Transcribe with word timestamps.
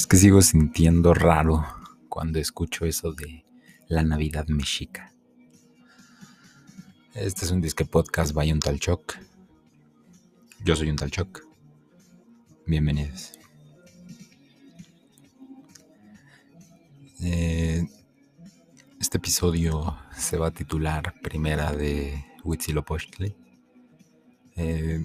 Es 0.00 0.06
que 0.06 0.16
sigo 0.16 0.40
sintiendo 0.40 1.12
raro 1.12 1.62
cuando 2.08 2.38
escucho 2.38 2.86
eso 2.86 3.12
de 3.12 3.44
la 3.86 4.02
Navidad 4.02 4.48
mexica. 4.48 5.12
Este 7.12 7.44
es 7.44 7.50
un 7.50 7.60
disque 7.60 7.84
podcast 7.84 8.32
by 8.32 8.50
un 8.50 8.60
tal 8.60 8.80
Choc. 8.80 9.18
Yo 10.64 10.74
soy 10.74 10.88
un 10.88 10.96
tal 10.96 11.10
Choc. 11.10 11.42
Bienvenidos. 12.66 13.38
Eh, 17.20 17.86
este 18.98 19.18
episodio 19.18 19.98
se 20.16 20.38
va 20.38 20.46
a 20.46 20.50
titular 20.50 21.12
Primera 21.20 21.72
de 21.72 22.24
Huitzilopochtli. 22.42 23.36
Eh, 24.56 25.04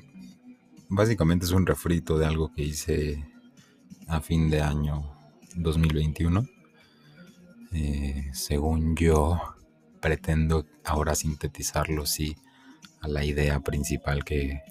básicamente 0.87 1.45
es 1.45 1.51
un 1.51 1.65
refrito 1.65 2.17
de 2.17 2.25
algo 2.27 2.53
que 2.53 2.63
hice 2.63 3.34
a 4.07 4.21
fin 4.21 4.49
de 4.49 4.61
año 4.61 5.17
2021. 5.55 6.45
Eh, 7.73 8.29
según 8.33 8.95
yo, 8.95 9.41
pretendo 9.99 10.65
ahora 10.83 11.15
sintetizarlo, 11.15 12.05
sí, 12.05 12.35
a 13.01 13.07
la 13.07 13.23
idea 13.23 13.59
principal 13.59 14.23
que 14.23 14.61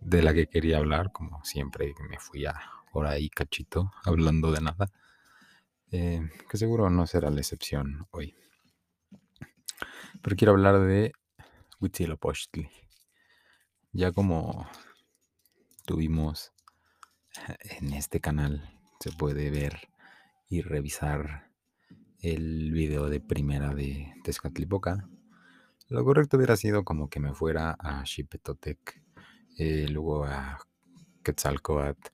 de 0.00 0.22
la 0.22 0.32
que 0.32 0.46
quería 0.46 0.78
hablar, 0.78 1.10
como 1.10 1.44
siempre 1.44 1.94
me 2.08 2.18
fui 2.18 2.46
a 2.46 2.54
por 2.92 3.06
ahí 3.06 3.28
cachito, 3.28 3.92
hablando 4.04 4.52
de 4.52 4.60
nada, 4.60 4.88
eh, 5.90 6.30
que 6.48 6.56
seguro 6.56 6.88
no 6.90 7.06
será 7.06 7.30
la 7.30 7.40
excepción 7.40 8.06
hoy. 8.10 8.34
Pero 10.22 10.36
quiero 10.36 10.52
hablar 10.52 10.80
de 10.80 11.12
Huitzilopochtli. 11.80 12.70
Ya 13.92 14.12
como 14.12 14.68
tuvimos 15.84 16.52
en 17.78 17.92
este 17.92 18.20
canal 18.20 18.68
se 19.00 19.12
puede 19.12 19.50
ver 19.50 19.88
y 20.48 20.62
revisar 20.62 21.50
el 22.20 22.72
video 22.72 23.08
de 23.08 23.20
primera 23.20 23.74
de 23.74 24.14
Tezcatlipoca. 24.24 25.08
Lo 25.88 26.04
correcto 26.04 26.36
hubiera 26.36 26.56
sido 26.56 26.84
como 26.84 27.08
que 27.08 27.20
me 27.20 27.34
fuera 27.34 27.76
a 27.78 28.04
Xipetotec, 28.04 29.02
eh, 29.58 29.86
luego 29.88 30.24
a 30.24 30.58
Quetzalcoatl 31.22 32.10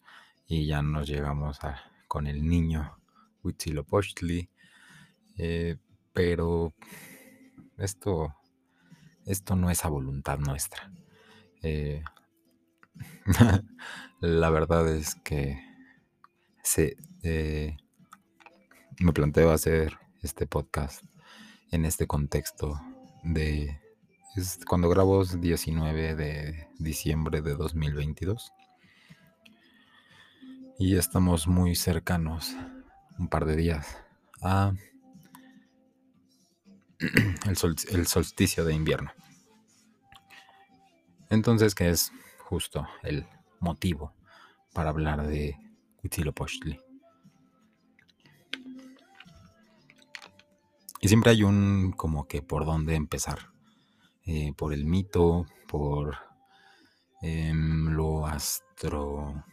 y 0.47 0.67
ya 0.67 0.83
nos 0.83 1.09
llegamos 1.09 1.59
con 2.09 2.27
el 2.27 2.47
niño 2.47 2.99
Huitzilopochtli. 3.43 4.51
Eh, 5.39 5.77
pero 6.13 6.75
esto, 7.79 8.35
esto 9.25 9.57
no 9.57 9.71
es 9.71 9.85
a 9.85 9.89
voluntad 9.89 10.39
nuestra. 10.39 10.93
Eh, 11.63 12.03
la 14.21 14.51
verdad 14.51 14.89
es 14.89 15.15
que 15.17 15.59
eh, 17.23 17.77
me 19.01 19.13
planteo 19.13 19.51
hacer 19.51 19.99
este 20.23 20.47
podcast 20.47 21.03
en 21.71 21.85
este 21.85 22.07
contexto 22.07 22.81
de 23.23 23.81
cuando 24.67 24.89
grabo 24.89 25.23
es 25.23 25.41
19 25.41 26.15
de 26.15 26.69
diciembre 26.79 27.43
de 27.43 27.55
2022 27.55 28.53
y 30.79 30.97
estamos 30.97 31.47
muy 31.47 31.75
cercanos 31.75 32.57
un 33.19 33.29
par 33.29 33.45
de 33.45 33.57
días 33.57 33.99
a 34.41 34.73
el 37.47 38.07
solsticio 38.07 38.65
de 38.65 38.75
invierno. 38.75 39.13
Entonces 41.29 41.75
que 41.75 41.91
es 41.91 42.13
justo 42.53 42.87
el 43.03 43.27
motivo 43.61 44.13
para 44.75 44.91
hablar 44.91 45.27
de 45.27 45.57
Huitzilopochtli. 46.03 46.79
Y 51.01 51.09
siempre 51.09 51.31
hay 51.31 51.45
un 51.45 51.95
como 51.97 52.29
que 52.29 52.43
por 52.43 52.67
dónde 52.67 52.95
empezar. 52.95 53.39
Eh, 54.27 54.53
por 54.55 54.75
el 54.75 54.85
mito, 54.85 55.47
por 55.67 56.19
em, 57.23 57.89
lo 57.89 58.27
astro, 58.27 59.47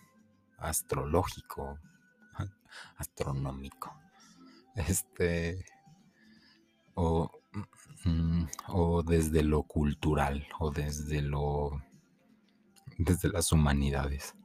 astrológico, 0.57 1.79
astronómico. 2.97 3.97
Este. 4.75 5.63
O, 6.96 7.31
mm, 8.03 8.44
o 8.68 9.03
desde 9.03 9.41
lo 9.41 9.63
cultural, 9.63 10.46
o 10.59 10.69
desde 10.69 11.22
lo 11.22 11.81
desde 12.99 13.29
las 13.29 13.51
humanidades. 13.51 14.35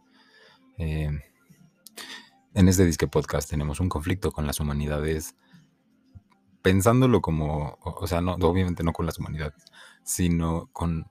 Eh, 0.78 1.10
en 2.54 2.69
este 2.69 2.87
disque 2.87 3.09
podcast 3.09 3.50
tenemos 3.50 3.81
un 3.81 3.88
conflicto 3.88 4.32
con 4.32 4.47
las 4.47 4.60
humanidades, 4.60 5.34
pensándolo 6.62 7.20
como, 7.20 7.78
o 7.82 8.06
sea, 8.06 8.20
no, 8.20 8.34
obviamente 8.34 8.84
no 8.84 8.92
con 8.92 9.06
las 9.06 9.19
humanidades, 9.19 9.65
sino 10.04 10.70
con, 10.72 11.06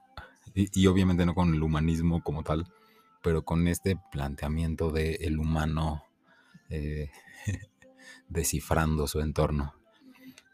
y, 0.56 0.88
obviamente 0.88 1.26
no 1.26 1.36
con 1.36 1.54
el 1.54 1.62
humanismo 1.62 2.24
como 2.24 2.44
tal, 2.44 2.72
pero 3.22 3.44
con 3.44 3.68
este 3.68 3.98
planteamiento 4.12 4.90
de 4.90 5.16
el 5.16 5.38
humano 5.38 6.04
eh, 6.70 7.12
descifrando 8.30 9.06
su 9.08 9.20
entorno. 9.20 9.74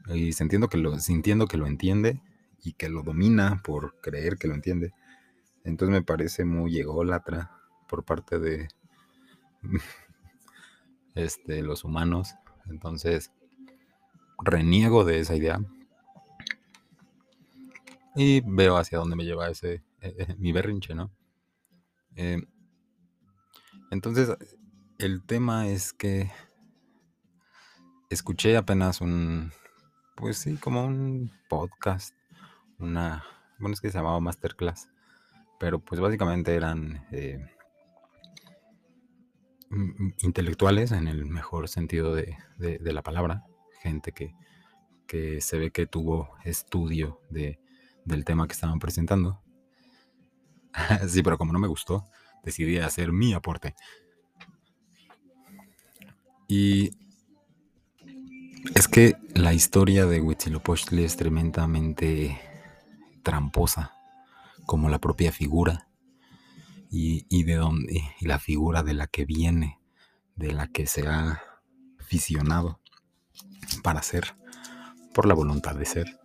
Y 0.08 0.34
sintiendo 0.34 0.70
que, 0.70 0.78
lo, 0.78 0.98
sintiendo 0.98 1.46
que 1.46 1.58
lo 1.58 1.68
entiende 1.68 2.20
y 2.64 2.74
que 2.74 2.90
lo 2.90 3.04
domina 3.04 3.62
por 3.64 4.02
creer 4.02 4.38
que 4.38 4.48
lo 4.48 4.56
entiende, 4.56 4.92
entonces 5.64 5.94
me 5.94 6.02
parece 6.02 6.46
muy 6.46 6.80
ególatra 6.80 7.52
por 7.88 8.06
parte 8.06 8.40
de 8.40 8.68
este, 11.16 11.62
los 11.62 11.84
humanos. 11.84 12.36
Entonces 12.70 13.32
reniego 14.44 15.04
de 15.04 15.20
esa 15.20 15.36
idea. 15.36 15.60
Y 18.16 18.42
veo 18.42 18.78
hacia 18.78 18.98
dónde 18.98 19.16
me 19.16 19.26
lleva 19.26 19.50
ese 19.50 19.84
eh, 20.02 20.16
eh, 20.18 20.36
mi 20.38 20.52
berrinche, 20.52 20.96
¿no? 20.96 21.12
Eh, 22.16 22.42
entonces, 23.92 24.30
el 24.98 25.24
tema 25.24 25.68
es 25.68 25.94
que 25.94 26.32
escuché 28.10 28.58
apenas 28.58 29.02
un, 29.02 29.52
pues 30.16 30.38
sí, 30.38 30.58
como 30.58 30.86
un 30.86 31.32
podcast, 31.50 32.16
una, 32.78 33.24
bueno, 33.60 33.74
es 33.74 33.82
que 33.82 33.92
se 33.92 33.98
llamaba 33.98 34.20
Masterclass, 34.20 34.90
pero 35.60 35.80
pues 35.80 36.00
básicamente 36.00 36.56
eran 36.56 37.06
eh, 37.12 37.46
intelectuales 40.20 40.92
en 40.92 41.08
el 41.08 41.26
mejor 41.26 41.68
sentido 41.68 42.16
de, 42.16 42.38
la 42.58 43.04
palabra, 43.04 43.44
gente 43.82 44.14
que, 44.14 44.34
se 45.42 45.58
ve 45.58 45.72
que 45.72 45.86
tuvo 45.86 46.30
estudio 46.46 47.22
de, 47.30 47.60
del 48.06 48.26
tema 48.26 48.48
que 48.48 48.54
estaban 48.54 48.80
presentando. 48.80 49.42
sí, 51.08 51.22
pero 51.22 51.38
como 51.38 51.52
no 51.52 51.60
me 51.60 51.68
gustó, 51.68 52.06
decidí 52.44 52.78
hacer 52.78 53.12
mi 53.12 53.34
aporte. 53.34 53.76
Y 56.48 56.92
es 58.76 58.88
que 58.88 59.16
la 59.36 59.54
historia 59.54 60.06
de 60.06 60.22
Huitzilopochtli 60.22 61.04
es 61.04 61.18
tremendamente 61.18 62.40
tramposa 63.24 63.99
como 64.70 64.88
la 64.88 65.00
propia 65.00 65.32
figura 65.32 65.90
y, 66.92 67.44
de 67.44 67.56
dónde 67.56 68.04
y 68.20 68.28
la 68.28 68.38
figura 68.38 68.84
de 68.84 68.94
la 68.94 69.08
que 69.08 69.26
viene, 69.26 69.80
de 70.36 70.52
la 70.54 70.68
que 70.68 70.86
se 70.86 71.08
ha 71.08 71.42
fisionado 71.98 72.80
para 73.82 74.04
ser, 74.04 74.36
por 75.12 75.26
la 75.26 75.34
voluntad 75.34 75.74
de 75.74 75.88
ser. 75.88 76.20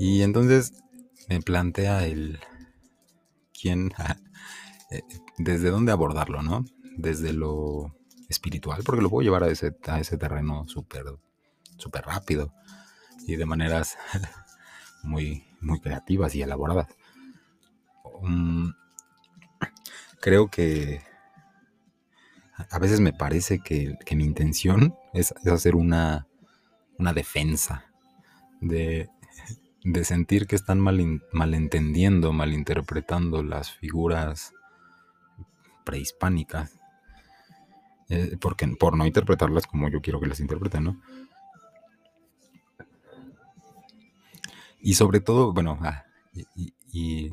Y 0.00 0.22
entonces 0.22 0.72
me 1.28 1.40
plantea 1.40 2.08
el 2.08 2.40
quién, 3.52 3.92
eh, 4.90 5.02
desde 5.38 5.70
dónde 5.70 5.92
abordarlo, 5.92 6.42
¿no? 6.42 6.64
Desde 6.96 7.32
lo 7.32 7.96
espiritual, 8.28 8.82
porque 8.84 9.00
lo 9.00 9.10
puedo 9.10 9.22
llevar 9.22 9.44
a 9.44 9.48
ese, 9.48 9.76
a 9.86 10.00
ese 10.00 10.18
terreno 10.18 10.66
súper 10.66 11.04
súper 11.78 12.04
rápido 12.04 12.52
y 13.28 13.36
de 13.36 13.46
maneras 13.46 13.96
muy, 15.04 15.44
muy 15.60 15.78
creativas 15.78 16.34
y 16.34 16.42
elaboradas. 16.42 16.88
Mm, 18.22 18.70
creo 20.20 20.48
que 20.48 21.02
a 22.70 22.78
veces 22.78 23.00
me 23.00 23.12
parece 23.12 23.58
que, 23.58 23.96
mi 24.14 24.24
intención 24.24 24.94
es, 25.12 25.34
hacer 25.46 25.74
una, 25.74 26.28
una 26.98 27.12
defensa 27.12 27.86
de, 28.60 29.10
sentir 30.04 30.46
que 30.46 30.54
están 30.54 30.78
mal, 30.78 31.22
malentendiendo, 31.32 32.32
malinterpretando 32.32 33.42
las 33.42 33.72
figuras 33.72 34.52
prehispánicas. 35.84 36.78
Eh, 38.08 38.36
porque, 38.40 38.68
por 38.68 38.96
no 38.96 39.06
interpretarlas 39.06 39.66
como 39.66 39.88
yo 39.88 40.00
quiero 40.00 40.20
que 40.20 40.28
las 40.28 40.40
interpreten, 40.40 40.84
¿no? 40.84 41.00
Y 44.80 44.94
sobre 44.94 45.20
todo, 45.20 45.52
bueno, 45.52 45.78
ah, 45.82 46.04
y 46.92 47.30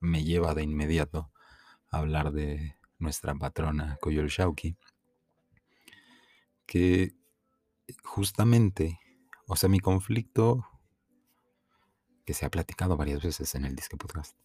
me 0.00 0.24
lleva 0.24 0.54
de 0.54 0.62
inmediato 0.62 1.32
a 1.90 1.98
hablar 1.98 2.32
de 2.32 2.76
nuestra 2.98 3.34
patrona 3.34 3.98
Shauki 4.02 4.76
que 6.66 7.14
justamente, 8.02 8.98
o 9.46 9.56
sea, 9.56 9.68
mi 9.68 9.78
conflicto, 9.78 10.66
que 12.24 12.34
se 12.34 12.44
ha 12.44 12.50
platicado 12.50 12.96
varias 12.96 13.22
veces 13.22 13.54
en 13.54 13.64
el 13.64 13.76
Disque 13.76 13.96
Podcast, 13.96 14.36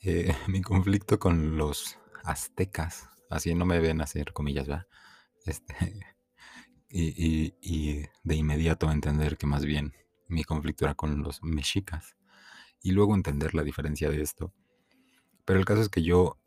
eh, 0.00 0.34
mi 0.48 0.62
conflicto 0.62 1.18
con 1.18 1.56
los 1.56 1.98
aztecas, 2.24 3.08
así 3.28 3.54
no 3.54 3.66
me 3.66 3.80
ven 3.80 4.00
hacer 4.00 4.32
comillas, 4.32 4.68
¿verdad? 4.68 4.86
Este, 5.44 5.74
y, 6.88 7.54
y, 7.60 8.04
de 8.22 8.34
inmediato 8.36 8.90
entender 8.90 9.36
que 9.36 9.46
más 9.46 9.64
bien 9.64 9.94
mi 10.28 10.44
conflicto 10.44 10.84
era 10.84 10.94
con 10.94 11.22
los 11.22 11.42
mexicas 11.42 12.16
y 12.82 12.92
luego 12.92 13.14
entender 13.14 13.54
la 13.54 13.62
diferencia 13.62 14.10
de 14.10 14.22
esto. 14.22 14.52
Pero 15.44 15.58
el 15.58 15.64
caso 15.64 15.80
es 15.82 15.88
que 15.88 16.02
yo 16.02 16.38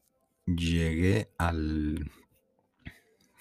llegué 0.46 1.32
al... 1.38 2.12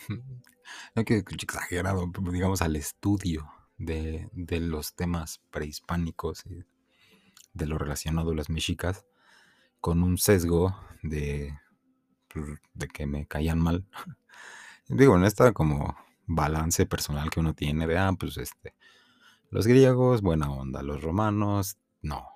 no 0.95 1.05
que 1.05 1.19
exagerado, 1.19 2.11
digamos 2.31 2.63
al 2.63 2.77
estudio 2.77 3.51
de, 3.79 4.29
de, 4.33 4.61
los 4.61 4.95
temas 4.95 5.41
prehispánicos 5.51 6.47
y 6.47 6.65
de 7.53 7.67
lo 7.67 7.79
relacionado 7.79 8.33
a 8.33 8.35
las 8.35 8.51
mexicas 8.51 9.05
con 9.81 10.03
un 10.03 10.19
sesgo 10.19 10.77
de, 11.03 11.59
de 12.75 12.89
que 12.89 13.07
me 13.07 13.27
caían 13.27 13.61
mal. 13.61 13.87
Digo, 14.89 15.17
en 15.17 15.25
esta 15.25 15.53
como 15.53 15.97
balance 16.27 16.87
personal 16.87 17.31
que 17.31 17.41
uno 17.41 17.55
tiene 17.55 17.87
de, 17.87 17.99
ah, 17.99 18.13
pues 18.19 18.37
este, 18.39 18.75
los 19.51 19.67
griegos, 19.67 20.23
buena 20.23 20.51
onda, 20.51 20.83
los 20.83 21.03
romanos, 21.03 21.79
no. 22.03 22.34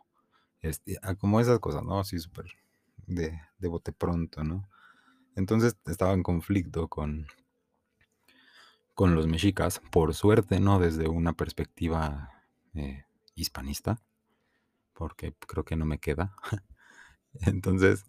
Este, 0.60 0.98
como 1.18 1.40
esas 1.40 1.60
cosas, 1.60 1.82
¿no? 1.84 2.00
Así 2.00 2.18
súper 2.18 2.46
de, 3.06 3.40
de 3.58 3.68
bote 3.68 3.92
pronto, 3.92 4.44
¿no? 4.44 4.68
Entonces 5.36 5.76
estaba 5.86 6.14
en 6.14 6.22
conflicto 6.22 6.88
con, 6.88 7.28
con 8.94 9.14
los 9.14 9.28
mexicas, 9.28 9.80
por 9.92 10.14
suerte, 10.14 10.58
¿no? 10.58 10.80
Desde 10.80 11.08
una 11.08 11.32
perspectiva 11.32 12.30
eh, 12.74 13.04
hispanista, 13.36 14.02
porque 14.92 15.34
creo 15.46 15.64
que 15.64 15.76
no 15.76 15.84
me 15.84 15.98
queda. 15.98 16.34
Entonces, 17.34 18.04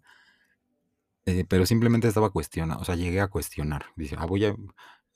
eh, 1.26 1.44
pero 1.48 1.66
simplemente 1.66 2.08
estaba 2.08 2.30
cuestionando, 2.30 2.82
o 2.82 2.84
sea, 2.84 2.96
llegué 2.96 3.20
a 3.20 3.28
cuestionar. 3.28 3.86
Dice, 3.94 4.16
ah, 4.18 4.26
voy 4.26 4.46
a, 4.46 4.56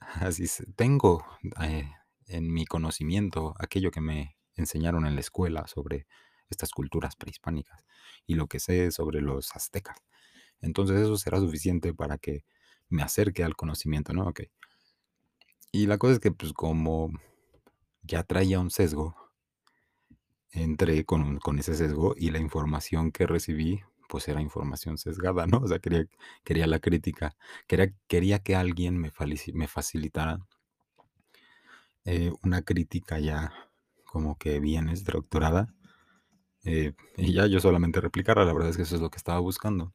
así, 0.20 0.46
tengo 0.76 1.24
eh, 1.60 1.90
en 2.26 2.52
mi 2.52 2.66
conocimiento 2.66 3.54
aquello 3.58 3.90
que 3.90 4.00
me 4.00 4.36
enseñaron 4.54 5.06
en 5.06 5.14
la 5.14 5.20
escuela 5.20 5.66
sobre 5.66 6.06
estas 6.50 6.70
culturas 6.70 7.16
prehispánicas 7.16 7.84
y 8.26 8.34
lo 8.34 8.46
que 8.46 8.60
sé 8.60 8.90
sobre 8.90 9.20
los 9.20 9.54
aztecas. 9.54 9.98
Entonces 10.60 11.00
eso 11.00 11.16
será 11.16 11.38
suficiente 11.38 11.94
para 11.94 12.18
que 12.18 12.44
me 12.88 13.02
acerque 13.02 13.44
al 13.44 13.56
conocimiento, 13.56 14.12
¿no? 14.12 14.28
Ok. 14.28 14.42
Y 15.72 15.86
la 15.86 15.98
cosa 15.98 16.14
es 16.14 16.20
que 16.20 16.30
pues 16.30 16.52
como 16.52 17.10
ya 18.02 18.22
traía 18.22 18.60
un 18.60 18.70
sesgo, 18.70 19.16
entré 20.50 21.04
con, 21.04 21.38
con 21.38 21.58
ese 21.58 21.74
sesgo 21.74 22.14
y 22.16 22.30
la 22.30 22.38
información 22.38 23.10
que 23.10 23.26
recibí 23.26 23.82
pues 24.08 24.28
era 24.28 24.40
información 24.40 24.98
sesgada, 24.98 25.46
¿no? 25.46 25.58
O 25.58 25.68
sea, 25.68 25.78
quería, 25.80 26.06
quería 26.44 26.66
la 26.66 26.78
crítica, 26.78 27.36
quería, 27.66 27.92
quería 28.06 28.38
que 28.38 28.54
alguien 28.54 28.96
me, 28.98 29.10
me 29.54 29.66
facilitara 29.66 30.46
eh, 32.04 32.30
una 32.42 32.62
crítica 32.62 33.18
ya 33.18 33.52
como 34.04 34.36
que 34.38 34.60
bien 34.60 34.88
estructurada 34.88 35.74
eh, 36.64 36.94
y 37.16 37.32
ya 37.32 37.46
yo 37.46 37.60
solamente 37.60 38.00
replicara, 38.00 38.44
la 38.44 38.52
verdad 38.52 38.70
es 38.70 38.76
que 38.76 38.82
eso 38.82 38.96
es 38.96 39.02
lo 39.02 39.10
que 39.10 39.18
estaba 39.18 39.38
buscando. 39.38 39.92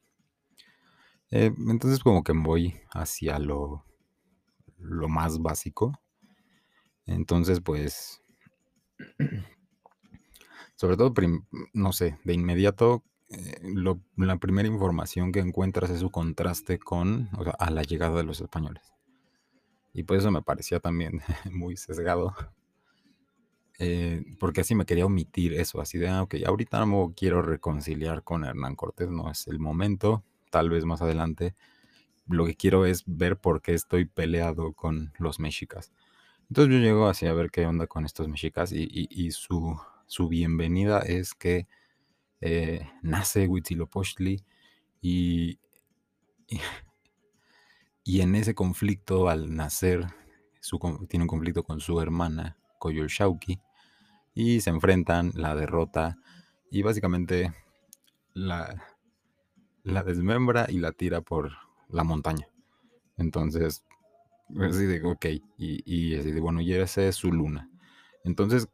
Eh, 1.30 1.52
entonces 1.68 2.00
como 2.00 2.24
que 2.24 2.32
voy 2.32 2.80
hacia 2.92 3.38
lo, 3.38 3.84
lo 4.78 5.08
más 5.08 5.38
básico. 5.40 6.00
Entonces 7.06 7.60
pues, 7.60 8.22
sobre 10.76 10.96
todo, 10.96 11.12
no 11.72 11.92
sé, 11.92 12.18
de 12.24 12.34
inmediato 12.34 13.04
eh, 13.30 13.60
la 14.16 14.38
primera 14.38 14.68
información 14.68 15.30
que 15.30 15.38
encuentras 15.38 15.90
es 15.90 16.00
su 16.00 16.10
contraste 16.10 16.78
con, 16.78 17.28
a 17.58 17.70
la 17.70 17.82
llegada 17.82 18.16
de 18.16 18.24
los 18.24 18.40
españoles. 18.40 18.82
Y 19.92 20.02
por 20.02 20.16
eso 20.16 20.30
me 20.30 20.42
parecía 20.42 20.80
también 20.80 21.20
muy 21.52 21.76
sesgado. 21.76 22.34
Eh, 23.82 24.22
porque 24.38 24.60
así 24.60 24.74
me 24.74 24.84
quería 24.84 25.06
omitir 25.06 25.54
eso, 25.54 25.80
así 25.80 25.96
de, 25.96 26.06
ah, 26.08 26.22
ok, 26.22 26.34
ahorita 26.46 26.84
no 26.84 27.14
quiero 27.16 27.40
reconciliar 27.40 28.22
con 28.22 28.44
Hernán 28.44 28.76
Cortés, 28.76 29.08
no 29.08 29.30
es 29.30 29.46
el 29.48 29.58
momento, 29.58 30.22
tal 30.50 30.68
vez 30.68 30.84
más 30.84 31.00
adelante. 31.00 31.54
Lo 32.28 32.44
que 32.44 32.56
quiero 32.56 32.84
es 32.84 33.04
ver 33.06 33.38
por 33.38 33.62
qué 33.62 33.72
estoy 33.72 34.04
peleado 34.04 34.74
con 34.74 35.14
los 35.18 35.40
mexicas. 35.40 35.92
Entonces 36.50 36.74
yo 36.74 36.80
llego 36.80 37.08
así 37.08 37.26
a 37.26 37.32
ver 37.32 37.50
qué 37.50 37.64
onda 37.64 37.86
con 37.86 38.04
estos 38.04 38.28
mexicas 38.28 38.70
y, 38.70 39.30
su, 39.30 39.80
su 40.06 40.28
bienvenida 40.28 41.00
es 41.00 41.32
que 41.32 41.66
eh, 42.42 42.86
nace 43.00 43.48
Huitzilopochtli 43.48 44.44
y, 45.00 45.58
y, 46.48 46.60
en 48.20 48.34
ese 48.34 48.54
conflicto 48.54 49.30
al 49.30 49.54
nacer 49.56 50.06
tiene 51.08 51.24
un 51.24 51.28
conflicto 51.28 51.62
con 51.64 51.80
su 51.80 51.98
hermana 51.98 52.58
Coyolxauhqui 52.78 53.58
y 54.40 54.60
se 54.62 54.70
enfrentan, 54.70 55.32
la 55.34 55.54
derrota 55.54 56.16
y 56.70 56.80
básicamente 56.80 57.52
la, 58.32 58.82
la 59.82 60.02
desmembra 60.02 60.66
y 60.70 60.78
la 60.78 60.92
tira 60.92 61.20
por 61.20 61.52
la 61.88 62.04
montaña. 62.04 62.48
Entonces, 63.18 63.84
así 64.58 64.86
de, 64.86 65.04
ok, 65.04 65.26
y, 65.58 65.82
y 65.84 66.16
así 66.16 66.32
de, 66.32 66.40
bueno, 66.40 66.62
y 66.62 66.72
esa 66.72 67.02
es 67.02 67.16
su 67.16 67.30
luna. 67.32 67.68
Entonces, 68.24 68.68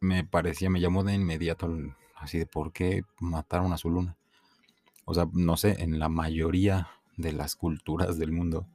me 0.00 0.24
parecía, 0.24 0.68
me 0.68 0.80
llamó 0.80 1.04
de 1.04 1.14
inmediato 1.14 1.74
así 2.14 2.38
de 2.38 2.46
por 2.46 2.72
qué 2.72 3.02
mataron 3.18 3.72
a 3.72 3.78
su 3.78 3.88
luna. 3.88 4.18
O 5.06 5.14
sea, 5.14 5.26
no 5.32 5.56
sé, 5.56 5.82
en 5.82 5.98
la 5.98 6.10
mayoría 6.10 6.88
de 7.16 7.32
las 7.32 7.56
culturas 7.56 8.18
del 8.18 8.32
mundo, 8.32 8.68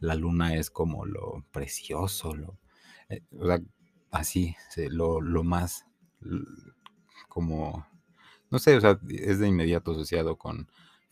la 0.00 0.16
luna 0.16 0.56
es 0.56 0.70
como 0.70 1.06
lo 1.06 1.44
precioso, 1.52 2.34
eh, 3.08 3.22
o 3.38 3.46
sea, 3.46 3.60
así, 4.10 4.56
lo, 4.90 5.20
lo 5.20 5.44
más, 5.44 5.86
como, 7.28 7.86
no 8.50 8.58
sé, 8.58 8.76
o 8.76 8.80
sea, 8.80 8.98
es 9.08 9.38
de 9.38 9.48
inmediato 9.48 9.92
asociado 9.92 10.36
con 10.36 10.68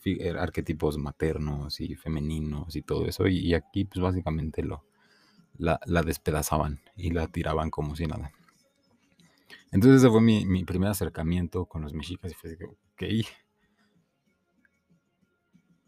eh, 0.08 0.30
arquetipos 0.38 0.98
maternos 0.98 1.80
y 1.80 1.96
femeninos 1.96 2.76
y 2.76 2.82
todo 2.82 3.06
eso. 3.06 3.26
Y, 3.26 3.54
aquí, 3.54 3.84
pues 3.86 4.00
básicamente 4.00 4.62
lo, 4.62 4.84
la, 5.58 5.80
despedazaban 6.04 6.78
y 6.96 7.10
la 7.10 7.26
tiraban 7.26 7.70
como 7.70 7.96
si 7.96 8.06
nada. 8.06 8.30
Entonces 9.72 10.02
ese 10.02 10.10
fue 10.10 10.20
mi, 10.20 10.64
primer 10.64 10.90
acercamiento 10.90 11.66
con 11.66 11.82
los 11.82 11.92
mexicas 11.92 12.30
y 12.30 12.34
fue 12.34 12.56
ok. 12.92 13.02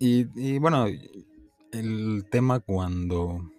Y, 0.01 0.59
bueno, 0.59 0.87
el 1.71 2.27
tema 2.29 2.59
cuando, 2.59 3.53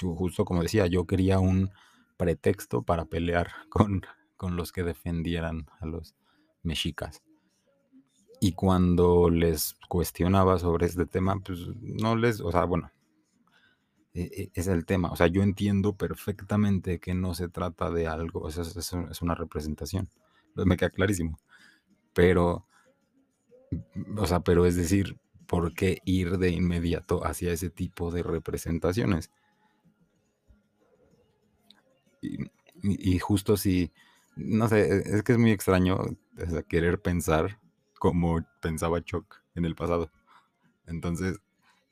justo 0.00 0.46
como 0.46 0.62
decía, 0.62 0.86
yo 0.86 1.06
quería 1.06 1.38
un 1.38 1.70
pretexto 2.16 2.82
para 2.82 3.06
pelear 3.06 3.50
con, 3.70 4.02
con 4.36 4.56
los 4.56 4.72
que 4.72 4.82
defendieran 4.82 5.66
a 5.80 5.86
los 5.86 6.14
mexicas. 6.62 7.22
Y 8.40 8.52
cuando 8.52 9.30
les 9.30 9.76
cuestionaba 9.88 10.58
sobre 10.58 10.86
este 10.86 11.06
tema, 11.06 11.40
pues 11.40 11.60
no 11.80 12.16
les, 12.16 12.40
o 12.40 12.52
sea, 12.52 12.64
bueno, 12.64 12.90
e, 14.16 14.22
e, 14.22 14.50
es 14.54 14.66
el 14.66 14.86
tema. 14.86 15.10
O 15.10 15.16
sea, 15.16 15.26
yo 15.26 15.42
entiendo 15.42 15.94
perfectamente 15.94 16.98
que 17.00 17.14
no 17.14 17.34
se 17.34 17.48
trata 17.48 17.90
de 17.90 18.06
algo, 18.06 18.40
o 18.40 18.50
sea, 18.50 18.62
es, 18.64 19.22
una 19.22 19.34
representación. 19.34 20.08
Me 20.54 20.76
queda 20.76 20.90
clarísimo. 20.90 21.38
Pero, 22.14 22.66
o 24.16 24.26
sea, 24.26 24.40
pero 24.40 24.64
es 24.66 24.76
decir, 24.76 25.18
¿por 25.46 25.74
qué 25.74 26.00
ir 26.06 26.38
de 26.38 26.50
inmediato 26.50 27.26
hacia 27.26 27.52
ese 27.52 27.70
tipo 27.70 28.10
de 28.10 28.22
representaciones? 28.22 29.30
Y, 32.82 33.18
justo 33.18 33.56
si, 33.56 33.92
no 34.36 34.68
sé, 34.68 35.02
es 35.16 35.22
que 35.22 35.32
es 35.32 35.38
muy 35.38 35.50
extraño 35.50 35.98
querer 36.68 37.00
pensar 37.00 37.58
como 37.98 38.46
pensaba 38.60 39.02
Chuck 39.02 39.42
en 39.54 39.64
el 39.64 39.74
pasado. 39.74 40.10
Entonces, 40.86 41.40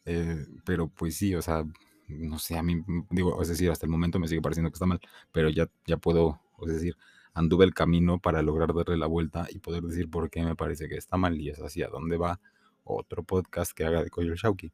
eh, 0.05 0.47
pero 0.65 0.89
pues 0.89 1.17
sí, 1.17 1.35
o 1.35 1.43
sea, 1.43 1.65
no 2.09 2.39
sé, 2.39 2.57
a 2.59 2.63
mí, 2.63 2.85
digo, 3.11 3.41
es 3.43 3.49
decir, 3.49 3.71
hasta 3.71 3.87
el 3.87 3.93
momento 3.93 4.19
me 4.19 4.29
sigue 4.29 4.43
pareciendo 4.43 4.71
que 4.71 4.75
está 4.75 4.87
mal, 4.87 5.01
pero 5.33 5.49
ya, 5.49 5.69
ya 5.87 5.97
puedo, 5.97 6.41
es 6.63 6.75
decir, 6.75 6.97
anduve 7.33 7.65
el 7.65 7.75
camino 7.75 8.19
para 8.19 8.43
lograr 8.43 8.75
darle 8.75 8.97
la 8.97 9.07
vuelta 9.07 9.47
y 9.51 9.59
poder 9.59 9.83
decir 9.83 10.09
por 10.11 10.31
qué 10.31 10.45
me 10.45 10.55
parece 10.55 10.89
que 10.89 10.97
está 10.97 11.17
mal 11.17 11.41
y 11.41 11.51
es 11.51 11.59
hacia 11.59 11.89
dónde 11.89 12.17
va 12.17 12.41
otro 12.85 13.23
podcast 13.23 13.73
que 13.73 13.85
haga 13.85 14.03
de 14.03 14.11
Koyo 14.11 14.35
Shauki. 14.35 14.73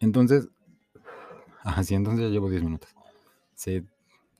Entonces, 0.00 0.48
así 1.62 1.94
entonces 1.94 2.26
ya 2.26 2.30
llevo 2.30 2.48
10 2.48 2.62
minutos. 2.62 2.93
Sí, 3.54 3.86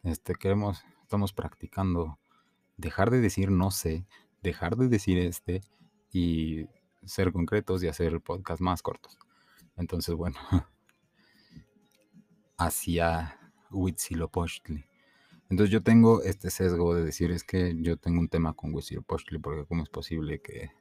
este, 0.03 0.35
queremos, 0.35 0.85
estamos 1.03 1.33
practicando 1.33 2.19
dejar 2.77 3.11
de 3.11 3.21
decir 3.21 3.51
no 3.51 3.71
sé, 3.71 4.07
dejar 4.43 4.77
de 4.77 4.89
decir 4.89 5.19
este 5.19 5.63
y 6.13 6.67
ser 7.05 7.33
concretos 7.33 7.83
y 7.83 7.89
hacer 7.89 8.21
podcast 8.21 8.61
más 8.61 8.83
cortos. 8.83 9.19
Entonces, 9.77 10.15
bueno, 10.15 10.37
hacia 12.59 13.39
Huitzilopochtli. 13.71 14.85
Entonces 15.51 15.73
yo 15.73 15.83
tengo 15.83 16.23
este 16.23 16.51
sesgo 16.51 16.95
de 16.95 17.05
decir 17.05 17.31
es 17.31 17.45
que 17.45 17.75
yo 17.81 17.97
tengo 17.97 18.21
un 18.21 18.29
tema 18.29 18.55
con 18.55 18.75
Huitzilopochtli 18.75 19.39
porque 19.39 19.67
cómo 19.67 19.83
es 19.83 19.89
posible 19.91 20.41
que 20.41 20.73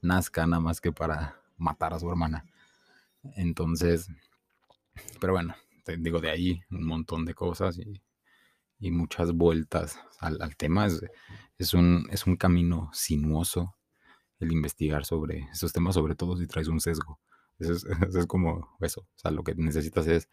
nazca 0.00 0.46
nada 0.46 0.60
más 0.60 0.80
que 0.80 0.92
para 0.92 1.40
matar 1.56 1.94
a 1.94 1.98
su 1.98 2.08
hermana. 2.08 2.46
Entonces, 3.36 4.08
pero 5.20 5.32
bueno, 5.32 5.54
digo 5.98 6.20
de 6.20 6.30
ahí 6.30 6.60
un 6.70 6.86
montón 6.86 7.24
de 7.24 7.34
cosas 7.34 7.78
y, 7.78 8.02
muchas 8.90 9.32
vueltas 9.32 9.98
al, 10.20 10.56
tema. 10.56 10.86
Es, 11.56 11.72
un, 11.72 12.06
es 12.10 12.26
un 12.26 12.36
camino 12.36 12.90
sinuoso 12.92 13.74
el 14.40 14.52
investigar 14.52 15.06
sobre 15.06 15.48
esos 15.52 15.72
temas, 15.72 15.94
sobre 15.94 16.14
todo 16.14 16.36
si 16.36 16.46
traes 16.46 16.68
un 16.68 16.80
sesgo. 16.80 17.18
Eso 17.58 17.72
es, 17.72 17.84
es 18.14 18.26
como 18.26 18.76
eso. 18.80 19.00
O 19.00 19.18
sea, 19.18 19.30
lo 19.30 19.42
que 19.42 19.54
necesitas 19.54 20.06
es 20.06 20.28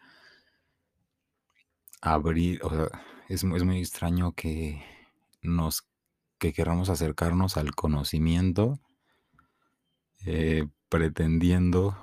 abrir, 2.02 2.60
o 2.62 2.68
sea, 2.68 2.88
es, 3.28 3.42
es 3.42 3.64
muy 3.64 3.78
extraño 3.78 4.32
que 4.32 4.84
nos, 5.40 5.88
que 6.38 6.52
queramos 6.52 6.90
acercarnos 6.90 7.56
al 7.56 7.74
conocimiento 7.74 8.80
eh, 10.26 10.68
pretendiendo 10.88 11.96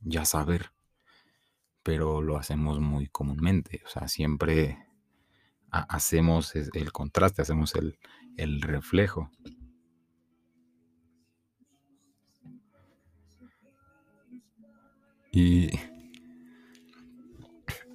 ya 0.00 0.24
saber, 0.24 0.72
pero 1.86 2.20
lo 2.20 2.36
hacemos 2.36 2.80
muy 2.80 3.06
comúnmente, 3.06 3.80
o 3.86 3.88
sea, 3.88 4.08
siempre 4.08 4.76
hacemos 5.70 6.56
el 6.56 6.90
contraste, 6.90 7.42
hacemos 7.42 7.76
el, 7.76 7.96
el 8.36 8.60
reflejo. 8.60 9.30
Y 15.30 15.70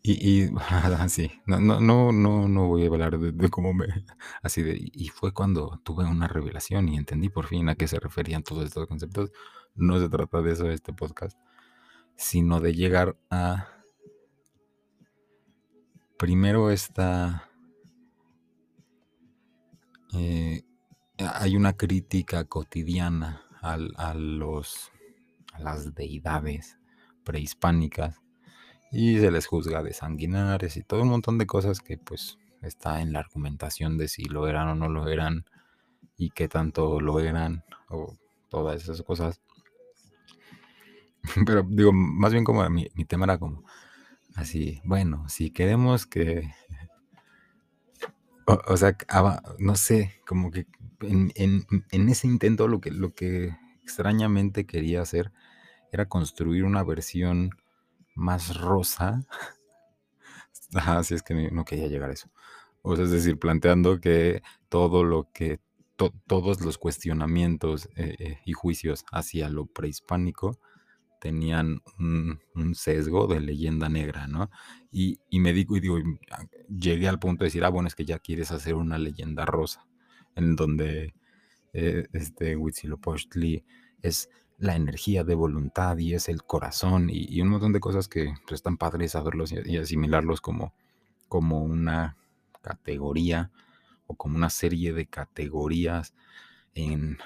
Y, 0.06 0.44
y 0.46 0.50
así, 1.00 1.32
no, 1.46 1.60
no, 1.62 1.80
no, 1.80 2.12
no, 2.12 2.48
no 2.50 2.68
voy 2.68 2.84
a 2.84 2.88
hablar 2.88 3.18
de, 3.18 3.50
cómo 3.50 3.74
me, 3.74 3.88
así 4.44 4.62
de, 4.62 4.78
y 4.78 5.08
fue 5.08 5.34
cuando 5.34 5.80
tuve 5.84 6.04
una 6.04 6.28
revelación 6.28 6.90
y 6.90 6.98
entendí 6.98 7.30
por 7.30 7.48
fin 7.48 7.70
a 7.70 7.76
qué 7.76 7.88
se 7.88 8.00
referían 8.00 8.44
todos 8.44 8.66
estos 8.66 8.86
conceptos. 8.88 9.32
No 9.76 10.00
se 10.00 10.10
trata 10.10 10.42
de 10.42 10.54
eso 10.54 10.70
este 10.70 10.94
podcast, 10.94 11.38
sino 12.16 12.60
de 12.60 12.74
llegar 12.74 13.18
a, 13.30 13.70
primero 16.18 16.70
está, 16.72 17.50
eh, 20.14 20.64
hay 21.18 21.56
una 21.56 21.74
crítica 21.74 22.46
cotidiana 22.46 23.42
a 23.62 24.14
los, 24.14 24.92
a 25.54 25.60
las 25.60 25.96
deidades 25.96 26.78
prehispánicas 27.24 28.22
y 28.92 29.18
se 29.20 29.32
les 29.32 29.48
juzga 29.48 29.82
de 29.82 29.94
sanguinares 29.94 30.78
y 30.78 30.84
todo 30.84 31.02
un 31.02 31.10
montón 31.10 31.40
de 31.40 31.48
cosas 31.48 31.80
que 31.80 31.98
pues 31.98 32.38
está 32.62 33.02
en 33.02 33.12
la 33.12 33.20
argumentación 33.20 33.98
de 33.98 34.08
si 34.08 34.26
lo 34.26 34.48
eran 34.48 34.68
o 34.68 34.76
no 34.76 34.88
lo 34.88 35.08
eran 35.08 35.46
y 36.16 36.30
qué 36.30 36.48
tanto 36.48 37.02
lo 37.02 37.20
eran 37.20 37.64
o 37.90 38.16
todas 38.50 38.84
esas 38.84 39.02
cosas. 39.02 39.42
Pero 41.46 41.64
digo, 41.68 41.92
más 41.94 42.32
bien 42.32 42.44
como 42.44 42.68
mi, 42.70 42.90
tema 43.08 43.26
era 43.26 43.38
como 43.38 43.64
así, 44.36 44.82
bueno, 44.84 45.28
si 45.30 45.52
queremos 45.52 46.06
que, 46.06 46.54
o, 48.46 48.78
sea, 48.78 48.98
no 49.60 49.76
sé, 49.76 50.22
como 50.28 50.52
que 50.52 50.68
en, 51.02 51.32
en, 51.36 52.10
ese 52.10 52.28
intento 52.28 52.68
lo 52.68 52.82
que, 52.82 52.92
lo 52.92 53.14
que 53.14 53.56
extrañamente 53.84 54.66
quería 54.66 55.02
hacer 55.02 55.32
era 55.92 56.08
construir 56.10 56.64
una 56.64 56.84
versión 56.84 57.52
más 58.16 58.58
rosa. 58.58 59.24
Así 60.74 61.14
es 61.14 61.22
que 61.22 61.52
no 61.52 61.66
quería 61.66 61.88
llegar 61.88 62.10
a 62.10 62.14
eso. 62.14 62.30
O 62.82 62.96
sea, 62.96 63.06
es 63.06 63.12
decir, 63.12 63.38
planteando 63.38 64.00
que 64.00 64.42
todo 64.70 65.04
lo 65.04 65.30
que, 65.32 65.60
todos 66.28 66.62
los 66.62 66.78
cuestionamientos 66.78 67.88
eh, 67.96 68.16
eh, 68.20 68.40
y 68.46 68.54
juicios 68.54 69.06
hacia 69.12 69.50
lo 69.50 69.68
prehispánico 69.68 70.60
tenían 71.24 71.82
un, 72.00 72.76
sesgo 72.76 73.28
de 73.28 73.40
leyenda 73.40 73.88
negra, 73.88 74.28
¿no? 74.28 74.52
Y, 74.92 75.20
me 75.32 75.54
digo, 75.54 75.78
y 75.78 75.80
digo, 75.80 75.98
llegué 76.68 77.08
al 77.08 77.18
punto 77.18 77.46
de 77.46 77.48
decir, 77.48 77.64
ah, 77.64 77.70
bueno, 77.70 77.88
es 77.88 77.96
que 77.96 78.04
ya 78.04 78.20
quieres 78.20 78.52
hacer 78.52 78.76
una 78.76 78.98
leyenda 78.98 79.46
rosa, 79.46 79.88
en 80.36 80.58
donde 80.58 81.14
eh, 81.72 82.08
este 82.12 82.58
Huitzilopochtli 82.58 83.64
es 84.02 84.30
la 84.58 84.76
energía 84.76 85.24
de 85.24 85.34
voluntad 85.34 85.98
y 85.98 86.14
es 86.14 86.28
el 86.28 86.44
corazón 86.44 87.08
y, 87.10 87.40
un 87.40 87.48
montón 87.48 87.72
de 87.72 87.80
cosas 87.80 88.10
que 88.10 88.34
pues, 88.46 88.56
están 88.56 88.76
padres 88.76 89.14
saberlos 89.14 89.54
y, 89.54 89.78
asimilarlos 89.78 90.42
como, 90.42 90.74
como 91.30 91.64
una 91.64 92.18
categoría 92.62 93.50
o 94.08 94.16
como 94.18 94.36
una 94.36 94.50
serie 94.50 94.92
de 94.92 95.06
categorías 95.06 96.14
en, 96.76 97.18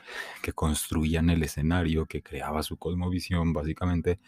que 0.42 0.54
construían 0.54 1.30
el 1.30 1.44
escenario, 1.44 2.06
que 2.06 2.22
creaba 2.22 2.64
su 2.64 2.78
cosmovisión 2.78 3.54
básicamente. 3.54 4.20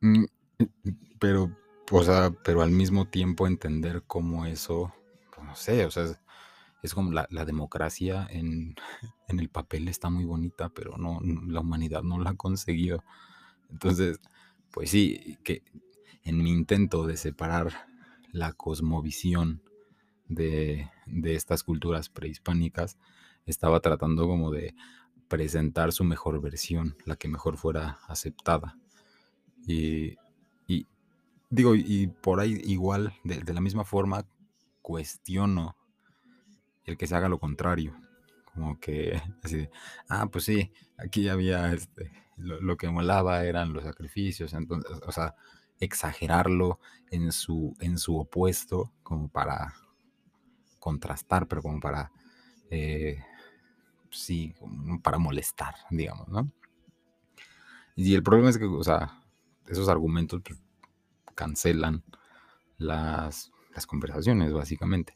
Mm, 0.00 0.24
pero, 1.18 1.56
o 1.90 2.04
sea, 2.04 2.30
pero 2.44 2.62
al 2.62 2.70
mismo 2.70 3.06
tiempo 3.08 3.46
entender 3.46 4.02
cómo 4.06 4.46
eso, 4.46 4.92
pues, 5.34 5.46
no 5.46 5.54
sé, 5.54 5.84
o 5.84 5.90
sea, 5.90 6.04
es 6.82 6.94
como 6.94 7.12
la, 7.12 7.26
democracia 7.44 8.26
en, 8.30 8.76
el 9.28 9.48
papel 9.48 9.88
está 9.88 10.10
muy 10.10 10.24
bonita, 10.24 10.68
pero 10.70 10.96
no, 10.96 11.20
la 11.22 11.60
humanidad 11.60 12.02
no 12.02 12.18
la 12.18 12.30
ha 12.30 12.36
conseguido. 12.36 13.04
Entonces, 13.70 14.20
pues 14.70 14.90
sí, 14.90 15.38
que 15.44 15.62
en 16.24 16.42
mi 16.42 16.50
intento 16.50 17.06
de 17.06 17.16
separar 17.16 17.88
la 18.32 18.52
cosmovisión 18.52 19.62
de, 20.28 20.88
estas 21.24 21.62
culturas 21.62 22.08
prehispánicas, 22.08 22.98
estaba 23.46 23.80
tratando 23.80 24.26
como 24.26 24.50
de 24.50 24.74
presentar 25.28 25.92
su 25.92 26.04
mejor 26.04 26.40
versión, 26.40 26.96
la 27.04 27.16
que 27.16 27.28
mejor 27.28 27.56
fuera 27.56 27.98
aceptada. 28.06 28.76
Y, 29.66 30.16
digo, 31.50 31.74
y 31.74 32.08
por 32.08 32.40
ahí 32.40 32.60
igual, 32.64 33.14
de 33.24 33.54
la 33.54 33.60
misma 33.60 33.84
forma, 33.84 34.26
cuestiono 34.82 35.76
el 36.84 36.96
que 36.96 37.06
se 37.06 37.14
haga 37.14 37.28
lo 37.28 37.38
contrario. 37.38 37.94
Como 38.44 38.80
que 38.80 39.20
así 39.42 39.68
ah, 40.08 40.26
pues 40.30 40.44
sí, 40.44 40.72
aquí 40.96 41.28
había 41.28 41.72
este, 41.72 42.10
lo, 42.36 42.76
que 42.76 42.88
molaba 42.88 43.44
eran 43.44 43.72
los 43.72 43.84
sacrificios, 43.84 44.54
entonces, 44.54 44.90
o 45.06 45.12
sea, 45.12 45.34
exagerarlo 45.80 46.80
en 47.10 47.30
su, 47.32 47.74
en 47.80 47.98
su 47.98 48.18
opuesto, 48.18 48.92
como 49.02 49.28
para 49.28 49.74
contrastar, 50.88 51.46
pero 51.48 51.62
como 51.62 51.80
para, 51.80 52.10
eh, 52.70 53.18
sí, 54.10 54.54
para 55.02 55.18
molestar, 55.18 55.74
digamos, 55.90 56.28
¿no? 56.28 56.50
Y 57.96 58.14
el 58.14 58.22
problema 58.22 58.50
es 58.50 58.58
que, 58.58 58.66
o 58.66 58.84
sea, 58.84 59.22
esos 59.66 59.88
argumentos 59.88 60.40
pues, 60.44 60.58
cancelan 61.34 62.04
las, 62.78 63.50
las 63.74 63.86
conversaciones, 63.86 64.52
básicamente. 64.52 65.14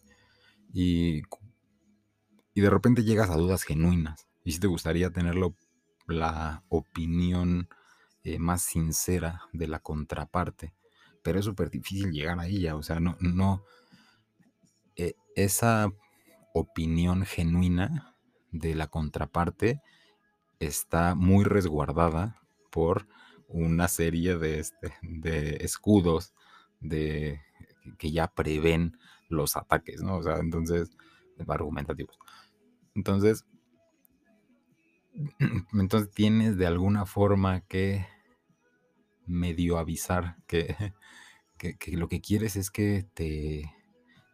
Y 0.72 1.22
y 2.54 2.60
de 2.60 2.70
repente 2.70 3.04
llegas 3.04 3.30
a 3.30 3.36
dudas 3.36 3.62
genuinas. 3.64 4.26
Y 4.44 4.52
si 4.52 4.60
te 4.60 4.66
gustaría 4.66 5.10
tener 5.10 5.36
la 6.06 6.64
opinión 6.68 7.68
eh, 8.24 8.38
más 8.38 8.62
sincera 8.62 9.42
de 9.52 9.68
la 9.68 9.78
contraparte. 9.78 10.74
Pero 11.22 11.38
es 11.38 11.44
súper 11.44 11.70
difícil 11.70 12.10
llegar 12.12 12.38
a 12.40 12.46
ella. 12.46 12.76
O 12.76 12.82
sea, 12.82 13.00
no, 13.00 13.16
no. 13.20 13.64
Esa 15.36 15.92
opinión 16.54 17.24
genuina 17.24 18.16
de 18.50 18.74
la 18.74 18.88
contraparte 18.88 19.80
está 20.60 21.14
muy 21.14 21.44
resguardada 21.44 22.40
por 22.70 23.08
una 23.48 23.88
serie 23.88 24.36
de, 24.36 24.60
este, 24.60 24.94
de 25.02 25.56
escudos 25.60 26.34
de, 26.80 27.40
que 27.98 28.10
ya 28.10 28.28
prevén 28.28 28.96
los 29.28 29.56
ataques, 29.56 30.02
¿no? 30.02 30.16
O 30.16 30.22
sea, 30.22 30.38
entonces, 30.38 30.90
argumentativos. 31.48 32.18
Entonces, 32.94 33.44
entonces 35.72 36.10
tienes 36.12 36.56
de 36.56 36.66
alguna 36.66 37.06
forma 37.06 37.60
que 37.62 38.06
medio 39.26 39.78
avisar 39.78 40.36
que, 40.46 40.76
que, 41.58 41.96
lo 41.96 42.08
que 42.08 42.20
quieres 42.20 42.56
es 42.56 42.70
que 42.70 43.06
te, 43.14 43.72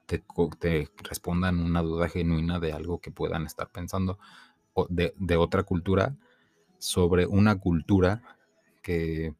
te, 0.08 0.88
respondan 1.02 1.60
una 1.60 1.82
duda 1.82 2.08
genuina 2.08 2.58
de 2.58 2.72
algo 2.72 3.00
que 3.00 3.10
puedan 3.10 3.44
estar 3.44 3.70
pensando 3.70 4.18
o 4.72 4.86
de, 4.88 5.14
de 5.16 5.36
otra 5.36 5.64
cultura 5.64 6.16
sobre 6.78 7.26
una 7.26 7.58
cultura 7.58 8.22
que, 8.82 9.34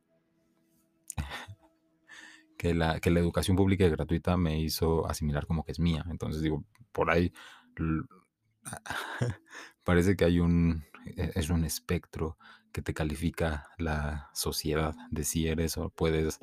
que, 2.59 2.75
la, 2.75 3.01
que 3.01 3.11
la 3.11 3.21
educación 3.21 3.57
pública 3.57 3.87
y 3.87 3.91
gratuita 3.91 4.37
me 4.37 4.61
hizo 4.61 5.07
asimilar 5.07 5.47
como 5.47 5.65
que 5.65 5.73
es 5.73 5.81
mía. 5.81 6.05
Entonces 6.11 6.43
digo, 6.43 6.65
por 6.93 7.11
ahí 7.11 7.33
parece 9.85 10.17
que 10.17 10.25
hay 10.25 10.41
un 10.41 10.85
e, 11.17 11.33
es 11.35 11.51
un 11.51 11.65
espectro 11.65 12.37
que 12.73 12.83
te 12.83 12.95
califica 12.95 13.69
la 13.79 14.31
sociedad 14.35 14.95
de 15.11 15.25
si 15.25 15.49
eres 15.49 15.79
o 15.79 15.91
puedes 15.91 16.39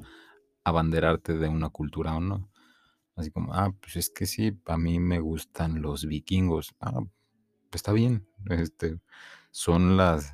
abanderarte 0.63 1.37
de 1.37 1.47
una 1.47 1.69
cultura 1.69 2.15
o 2.15 2.19
no. 2.19 2.49
Así 3.15 3.31
como, 3.31 3.53
ah, 3.53 3.73
pues 3.81 3.95
es 3.97 4.09
que 4.09 4.25
sí, 4.25 4.59
a 4.65 4.77
mí 4.77 4.99
me 4.99 5.19
gustan 5.19 5.81
los 5.81 6.05
vikingos. 6.05 6.75
Ah, 6.81 6.99
pues 7.69 7.79
está 7.79 7.93
bien. 7.93 8.27
Este, 8.49 8.99
son 9.51 9.97
las 9.97 10.33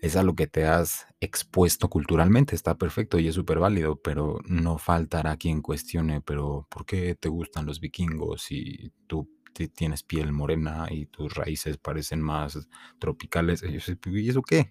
es 0.00 0.16
a 0.16 0.22
lo 0.22 0.34
que 0.34 0.46
te 0.46 0.64
has 0.64 1.06
expuesto 1.20 1.88
culturalmente, 1.88 2.54
está 2.54 2.76
perfecto 2.78 3.18
y 3.18 3.26
es 3.28 3.34
súper 3.34 3.58
válido, 3.58 4.00
pero 4.00 4.38
no 4.46 4.78
faltará 4.78 5.36
quien 5.36 5.60
cuestione, 5.60 6.20
pero 6.20 6.66
¿por 6.70 6.86
qué 6.86 7.14
te 7.16 7.28
gustan 7.28 7.66
los 7.66 7.80
vikingos 7.80 8.42
si 8.42 8.92
tú 9.08 9.28
tienes 9.74 10.04
piel 10.04 10.32
morena 10.32 10.86
y 10.88 11.06
tus 11.06 11.34
raíces 11.34 11.78
parecen 11.78 12.20
más 12.22 12.68
tropicales? 13.00 13.64
Y 13.64 13.76
eso 13.76 14.42
qué? 14.42 14.70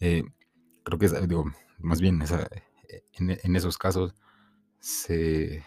Eh, 0.00 0.24
creo 0.84 0.98
que, 0.98 1.08
digo, 1.26 1.44
más 1.78 2.00
bien, 2.00 2.20
en, 3.14 3.38
en 3.42 3.56
esos 3.56 3.78
casos 3.78 4.14
se 4.80 5.64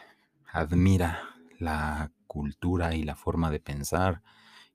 admira 0.52 1.30
la 1.60 2.12
cultura 2.28 2.96
y 2.96 3.04
la 3.04 3.16
forma 3.16 3.50
de 3.52 3.60
pensar 3.60 4.22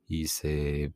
y 0.06 0.28
se 0.28 0.94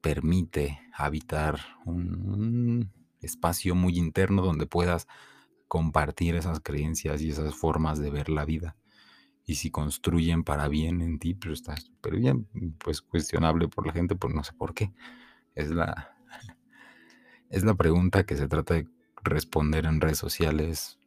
permite 0.00 0.80
habitar 0.92 1.60
un, 1.84 2.90
espacio 3.20 3.76
muy 3.76 3.98
interno 3.98 4.42
donde 4.42 4.66
puedas 4.66 5.06
compartir 5.68 6.34
esas 6.34 6.58
creencias 6.58 7.22
y 7.22 7.30
esas 7.30 7.54
formas 7.54 8.00
de 8.00 8.10
ver 8.10 8.28
la 8.28 8.44
vida. 8.44 8.76
Y 9.44 9.54
si 9.54 9.70
construyen 9.70 10.42
para 10.42 10.66
bien 10.66 11.00
en 11.00 11.20
ti, 11.20 11.34
pues 11.34 11.60
está 11.60 11.76
súper 11.76 12.16
bien. 12.16 12.48
Pues 12.78 13.00
cuestionable 13.00 13.68
por 13.68 13.86
la 13.86 13.92
gente, 13.92 14.16
pues 14.16 14.34
no 14.34 14.42
sé 14.42 14.52
por 14.54 14.74
qué. 14.74 14.92
Es 15.54 15.70
la, 15.70 16.16
es 17.48 17.62
la 17.62 17.74
pregunta 17.74 18.24
que 18.24 18.36
se 18.36 18.48
trata 18.48 18.74
de 18.74 18.88
responder 19.22 19.86
en 19.86 20.00
redes 20.00 20.18
sociales 20.18 20.98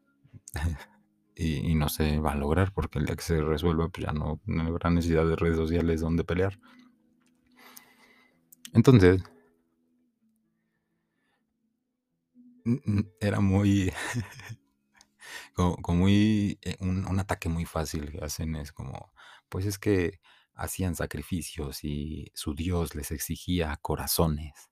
y, 1.35 1.75
no 1.75 1.89
se 1.89 2.19
va 2.19 2.31
a 2.31 2.35
lograr 2.35 2.71
porque 2.73 2.99
el 2.99 3.05
día 3.05 3.15
que 3.15 3.23
se 3.23 3.41
resuelva, 3.41 3.89
pues 3.89 4.05
ya 4.05 4.13
no, 4.13 4.41
no 4.45 4.63
habrá 4.63 4.89
necesidad 4.89 5.25
de 5.25 5.35
redes 5.35 5.57
sociales 5.57 6.01
donde 6.01 6.23
pelear. 6.23 6.59
Entonces, 8.73 9.23
era 13.19 13.39
muy, 13.39 13.91
como, 15.53 15.77
muy, 15.89 16.57
eh, 16.61 16.77
un, 16.79 17.19
ataque 17.19 17.49
muy 17.49 17.65
fácil 17.65 18.11
que 18.11 18.23
hacen 18.23 18.55
es 18.55 18.71
como, 18.71 19.13
pues 19.49 19.65
es 19.65 19.77
que 19.77 20.19
hacían 20.55 20.95
sacrificios 20.95 21.83
y 21.83 22.31
su 22.33 22.55
Dios 22.55 22.95
les 22.95 23.11
exigía 23.11 23.77
corazones. 23.81 24.71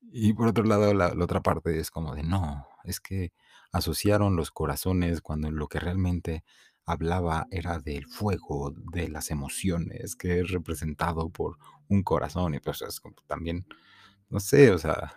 Y 0.00 0.32
por 0.34 0.48
otro 0.48 0.64
lado, 0.64 0.92
la, 0.94 1.14
la, 1.14 1.24
otra 1.24 1.42
parte 1.42 1.78
es 1.78 1.90
como 1.90 2.14
de, 2.14 2.22
no, 2.22 2.66
es 2.84 3.00
que 3.00 3.32
asociaron 3.72 4.36
los 4.36 4.50
corazones 4.50 5.20
cuando 5.22 5.50
lo 5.50 5.68
que 5.68 5.80
realmente 5.80 6.44
hablaba 6.84 7.46
era 7.50 7.78
del 7.78 8.06
fuego, 8.06 8.72
de 8.92 9.08
las 9.08 9.30
emociones, 9.30 10.16
que 10.16 10.40
es 10.40 10.50
representado 10.50 11.30
por 11.30 11.58
un 11.88 12.02
corazón. 12.02 12.54
Y 12.54 12.60
pues 12.60 12.82
es 12.82 13.00
como 13.00 13.16
también, 13.26 13.66
no 14.30 14.40
sé, 14.40 14.70
o 14.70 14.78
sea, 14.78 15.14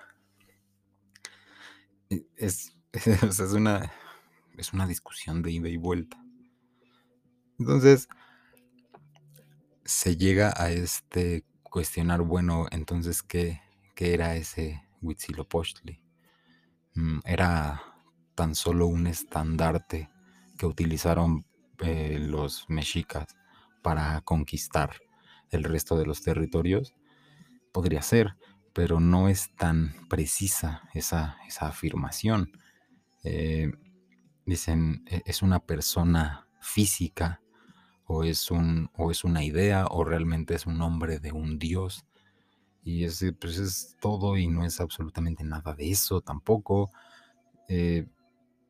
e, 2.09 2.25
es, 2.37 2.75
es, 2.93 3.39
una, 3.39 3.91
es 4.57 4.73
una 4.73 4.87
discusión 4.87 5.41
de 5.41 5.51
ida 5.51 5.69
y 5.69 5.77
vuelta. 5.77 6.17
Entonces, 7.59 8.07
se 9.85 10.17
llega 10.17 10.53
a 10.55 10.71
este 10.71 11.45
cuestionar, 11.63 12.21
bueno, 12.21 12.67
entonces, 12.71 13.21
¿qué, 13.21 13.61
qué 13.95 14.13
era 14.13 14.35
ese 14.35 14.83
Huitzilopochtli? 15.01 16.01
Mm, 16.95 17.19
era 17.25 17.94
tan 18.35 18.55
solo 18.55 18.87
un 18.87 19.07
estandarte 19.07 20.09
que 20.57 20.65
utilizaron 20.65 21.45
eh, 21.79 22.17
los 22.19 22.65
mexicas 22.69 23.35
para 23.81 24.21
conquistar 24.21 24.91
el 25.51 25.63
resto 25.63 25.97
de 25.97 26.05
los 26.05 26.21
territorios, 26.21 26.93
podría 27.71 28.01
ser, 28.01 28.35
pero 28.73 28.99
no 28.99 29.29
es 29.29 29.55
tan 29.55 29.93
precisa 30.09 30.83
esa, 30.93 31.37
esa 31.47 31.67
afirmación. 31.67 32.51
Eh, 33.23 33.71
dicen, 34.45 35.03
¿e-, 35.07 35.21
¿es 35.25 35.41
una 35.41 35.59
persona 35.59 36.47
física 36.61 37.41
o 38.05 38.23
es, 38.23 38.51
un, 38.51 38.89
o 38.97 39.11
es 39.11 39.23
una 39.23 39.43
idea 39.43 39.87
o 39.87 40.03
realmente 40.03 40.55
es 40.55 40.65
un 40.65 40.77
nombre 40.77 41.19
de 41.19 41.31
un 41.31 41.59
dios? 41.59 42.05
Y 42.83 43.03
es, 43.03 43.25
pues 43.39 43.57
es 43.57 43.97
todo 43.99 44.37
y 44.37 44.47
no 44.47 44.65
es 44.65 44.79
absolutamente 44.79 45.43
nada 45.43 45.73
de 45.73 45.91
eso 45.91 46.21
tampoco. 46.21 46.91
Eh, 47.67 48.07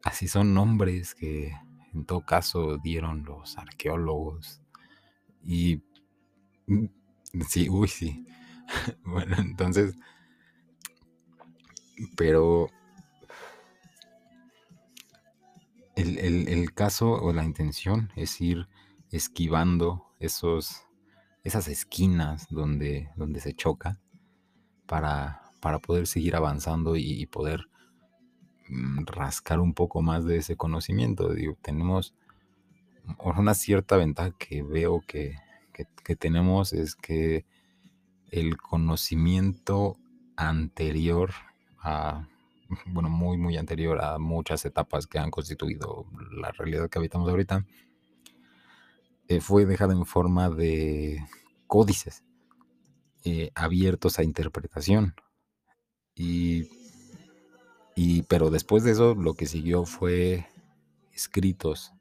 así 0.05 0.27
son 0.27 0.53
nombres 0.53 1.15
que 1.15 1.51
en 1.93 2.05
todo 2.05 2.21
caso 2.21 2.77
dieron 2.77 3.23
los 3.25 3.57
arqueólogos. 3.57 4.61
Y 5.43 5.81
mm, 6.67 6.85
sí, 7.47 7.67
uy, 7.69 7.87
sí. 7.87 8.25
bueno, 9.03 9.35
entonces, 9.39 9.95
pero 12.15 12.69
el, 15.95 16.73
caso 16.73 17.11
o 17.13 17.33
la 17.33 17.43
intención 17.43 18.11
es 18.15 18.39
ir 18.41 18.67
esquivando 19.11 20.13
esos, 20.19 20.83
esas 21.43 21.67
esquinas 21.67 22.47
donde, 22.49 23.09
donde 23.15 23.39
se 23.39 23.53
choca 23.53 23.99
para, 24.85 25.41
para 25.61 25.79
poder 25.79 26.05
seguir 26.05 26.35
avanzando 26.35 26.95
y 26.95 27.25
poder 27.25 27.69
Mm, 27.69 27.74
rascar 29.05 29.59
un 29.59 29.73
poco 29.73 30.01
más 30.01 30.25
de 30.25 30.37
ese 30.37 30.55
conocimiento. 30.55 31.29
Tenemos 31.61 32.13
una 33.19 33.53
cierta 33.53 33.97
ventaja 33.97 34.31
que 34.37 34.63
veo 34.63 35.01
que, 35.05 35.37
tenemos 36.19 36.73
es 36.73 36.95
que 36.95 37.45
el 38.31 38.57
conocimiento 38.57 39.97
anterior 40.35 41.31
a, 41.79 42.27
bueno, 42.85 43.09
muy, 43.09 43.37
muy 43.37 43.57
anterior 43.57 44.01
a 44.01 44.17
muchas 44.17 44.65
etapas 44.65 45.07
que 45.07 45.19
han 45.19 45.31
constituido 45.31 46.05
la 46.31 46.51
realidad 46.51 46.89
que 46.89 46.99
habitamos 46.99 47.29
ahorita, 47.29 47.65
eh, 49.27 49.41
fue 49.41 49.65
dejado 49.65 49.91
en 49.91 50.05
forma 50.05 50.49
de 50.49 51.25
códices 51.67 52.23
eh, 53.23 53.51
abiertos 53.55 54.19
a 54.19 54.23
interpretación. 54.23 55.15
Y 56.15 56.69
y, 57.95 58.23
pero 58.23 58.49
después 58.49 58.83
de 58.83 58.91
eso, 58.91 59.15
lo 59.15 59.33
que 59.35 59.45
siguió 59.45 59.85
fue 59.85 60.47
escritos 61.13 61.93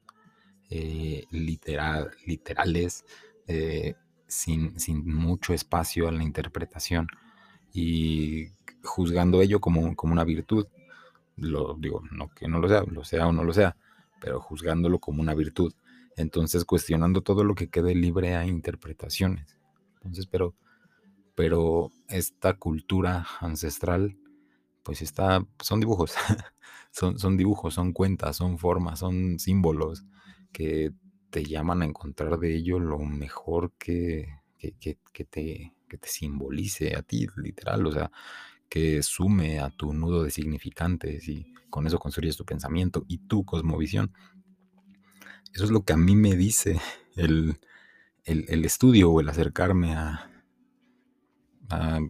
eh, 0.71 1.25
literal, 1.31 2.11
literales, 2.27 3.05
eh, 3.47 3.95
sin, 4.27 4.75
mucho 5.07 5.55
espacio 5.55 6.09
a 6.09 6.13
la 6.13 6.25
interpretación 6.25 7.07
y 7.73 8.49
juzgando 8.83 9.41
ello 9.41 9.61
como, 9.61 9.95
como 9.95 10.13
una 10.13 10.25
virtud. 10.25 10.67
Lo 11.37 11.75
digo, 11.75 12.03
no 12.11 12.29
que 12.35 12.49
no 12.49 12.59
lo 12.61 12.69
sea, 12.69 12.83
lo 12.85 13.05
sea 13.05 13.27
o 13.29 13.33
no 13.33 13.45
lo 13.45 13.53
sea, 13.53 13.77
pero 14.21 14.41
juzgándolo 14.41 14.99
como 14.99 15.23
una 15.23 15.35
virtud. 15.35 15.73
Entonces 16.17 16.65
cuestionando 16.65 17.23
todo 17.23 17.45
lo 17.45 17.55
que 17.55 17.69
quede 17.69 17.95
libre 17.95 18.35
a 18.37 18.47
interpretaciones. 18.47 19.57
Entonces, 19.97 20.27
pero, 20.27 20.55
pero 21.35 21.91
esta 22.09 22.55
cultura 22.55 23.27
ancestral 23.41 24.17
pues 24.85 25.03
está, 25.03 25.45
son 25.61 25.81
dibujos, 25.81 26.15
son, 26.93 27.19
son 27.19 27.37
dibujos, 27.37 27.75
son 27.75 27.93
cuentas, 27.93 28.37
son 28.37 28.59
formas, 28.59 29.01
son 29.01 29.39
símbolos 29.41 30.05
que 30.53 30.93
te 31.31 31.45
llaman 31.45 31.83
a 31.83 31.87
encontrar 31.87 32.39
de 32.39 32.55
ello 32.55 32.79
lo 32.79 33.01
mejor 33.01 33.73
que, 33.77 34.29
que, 34.59 35.25
te, 35.25 35.73
que 35.89 35.99
te 35.99 36.09
simbolice 36.09 36.95
a 36.95 37.03
ti, 37.03 37.27
literal, 37.37 37.85
o 37.87 37.93
sea, 37.93 38.13
que 38.69 39.03
sume 39.03 39.59
a 39.59 39.71
tu 39.71 39.93
nudo 39.95 40.23
de 40.23 40.31
significantes 40.31 41.29
y 41.29 41.53
con 41.71 41.87
eso 41.87 41.99
construyes 41.99 42.37
tu 42.37 42.45
pensamiento 42.45 43.05
y 43.09 43.19
tu 43.19 43.45
cosmovisión. 43.45 44.13
Eso 45.53 45.65
es 45.65 45.71
lo 45.71 45.85
que 45.85 45.93
a 45.93 45.97
mí 45.97 46.15
me 46.15 46.37
dice 46.37 46.81
el, 47.17 47.59
estudio 48.25 49.11
o 49.11 49.21
el 49.21 49.29
acercarme 49.29 49.95
a, 49.95 50.31
a, 51.71 52.01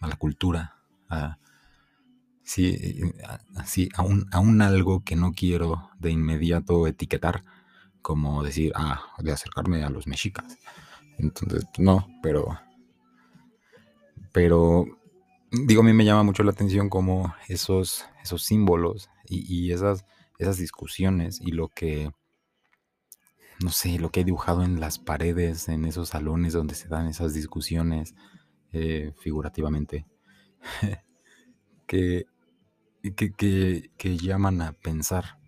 a 0.00 0.08
la 0.08 0.16
cultura, 0.16 0.82
a, 1.08 1.38
Sí, 2.44 3.00
así, 3.56 3.88
aún, 3.96 4.26
aún 4.32 4.60
algo 4.62 5.02
que 5.02 5.16
no 5.16 5.32
quiero 5.32 5.90
de 5.98 6.10
inmediato 6.10 6.86
etiquetar, 6.86 7.42
como 8.02 8.42
decir, 8.42 8.72
ah, 8.76 9.02
de 9.18 9.32
acercarme 9.32 9.82
a 9.82 9.90
los 9.90 10.06
mexicas. 10.06 10.58
Entonces, 11.18 11.64
no, 11.78 12.06
pero, 12.22 12.58
pero, 14.32 14.84
digo, 15.50 15.82
a 15.82 15.84
mí 15.84 15.92
me 15.92 16.04
llama 16.04 16.22
mucho 16.22 16.42
la 16.42 16.50
atención 16.50 16.88
como 16.90 17.34
esos, 17.48 18.04
esos 18.22 18.42
símbolos 18.42 19.08
y, 19.28 19.44
y 19.52 19.72
esas, 19.72 20.04
esas 20.38 20.58
discusiones 20.58 21.40
y 21.40 21.52
lo 21.52 21.68
que, 21.68 22.10
no 23.62 23.70
sé, 23.70 23.98
lo 23.98 24.10
que 24.10 24.20
he 24.20 24.24
dibujado 24.24 24.62
en 24.64 24.80
las 24.80 24.98
paredes, 24.98 25.68
en 25.68 25.84
esos 25.84 26.10
salones 26.10 26.52
donde 26.52 26.74
se 26.74 26.88
dan 26.88 27.06
esas 27.06 27.34
discusiones, 27.34 28.14
eh, 28.72 29.12
figurativamente, 29.18 30.06
que, 31.86 32.26
que, 33.12 34.16
llaman 34.16 34.62
a 34.62 34.72
pensar. 34.72 35.38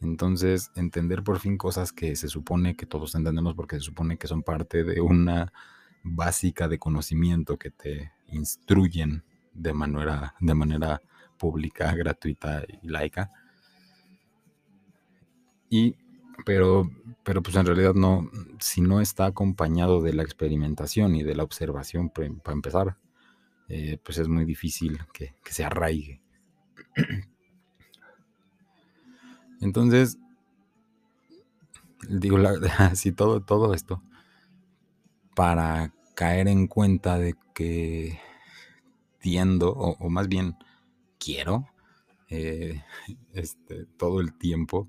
Entonces, 0.00 0.70
entender 0.74 1.22
por 1.22 1.38
fin 1.38 1.58
cosas 1.58 1.92
que 1.92 2.16
se 2.16 2.28
supone 2.28 2.76
que 2.76 2.86
todos 2.86 3.14
entendemos 3.14 3.54
porque 3.54 3.76
se 3.76 3.82
supone 3.82 4.16
que 4.16 4.28
son 4.28 4.42
parte 4.42 4.84
de 4.84 5.00
una 5.00 5.52
básica 6.02 6.68
de 6.68 6.78
conocimiento 6.78 7.58
que 7.58 7.70
te 7.70 8.12
instruyen 8.28 9.24
de 9.52 9.72
manera, 9.72 10.34
de 10.40 10.54
manera 10.54 11.02
pública, 11.36 11.94
gratuita 11.94 12.62
y 12.82 12.88
laica. 12.88 13.30
Y, 15.68 15.96
pero, 16.46 16.90
pero 17.24 17.42
pues 17.42 17.56
en 17.56 17.66
realidad 17.66 17.94
no, 17.94 18.30
si 18.60 18.80
no 18.80 19.00
está 19.00 19.26
acompañado 19.26 20.00
de 20.00 20.14
la 20.14 20.22
experimentación 20.22 21.16
y 21.16 21.22
de 21.22 21.34
la 21.34 21.42
observación 21.42 22.10
para 22.10 22.54
empezar, 22.54 22.96
eh, 23.68 23.98
pues 24.02 24.18
es 24.18 24.28
muy 24.28 24.44
difícil 24.46 24.98
que 25.12 25.34
se 25.44 25.64
arraigue. 25.64 26.22
Entonces, 29.60 30.18
digo, 32.08 32.38
así 32.78 33.12
todo, 33.12 33.42
todo 33.44 33.74
esto 33.74 34.02
para 35.34 35.94
caer 36.16 36.48
en 36.48 36.66
cuenta 36.66 37.16
de 37.16 37.36
que 37.54 38.18
tiendo, 39.20 39.70
o, 39.70 40.08
más 40.10 40.26
bien 40.26 40.56
quiero, 41.20 41.68
eh, 42.28 42.82
este, 43.34 43.86
todo 43.96 44.20
el 44.20 44.36
tiempo 44.36 44.88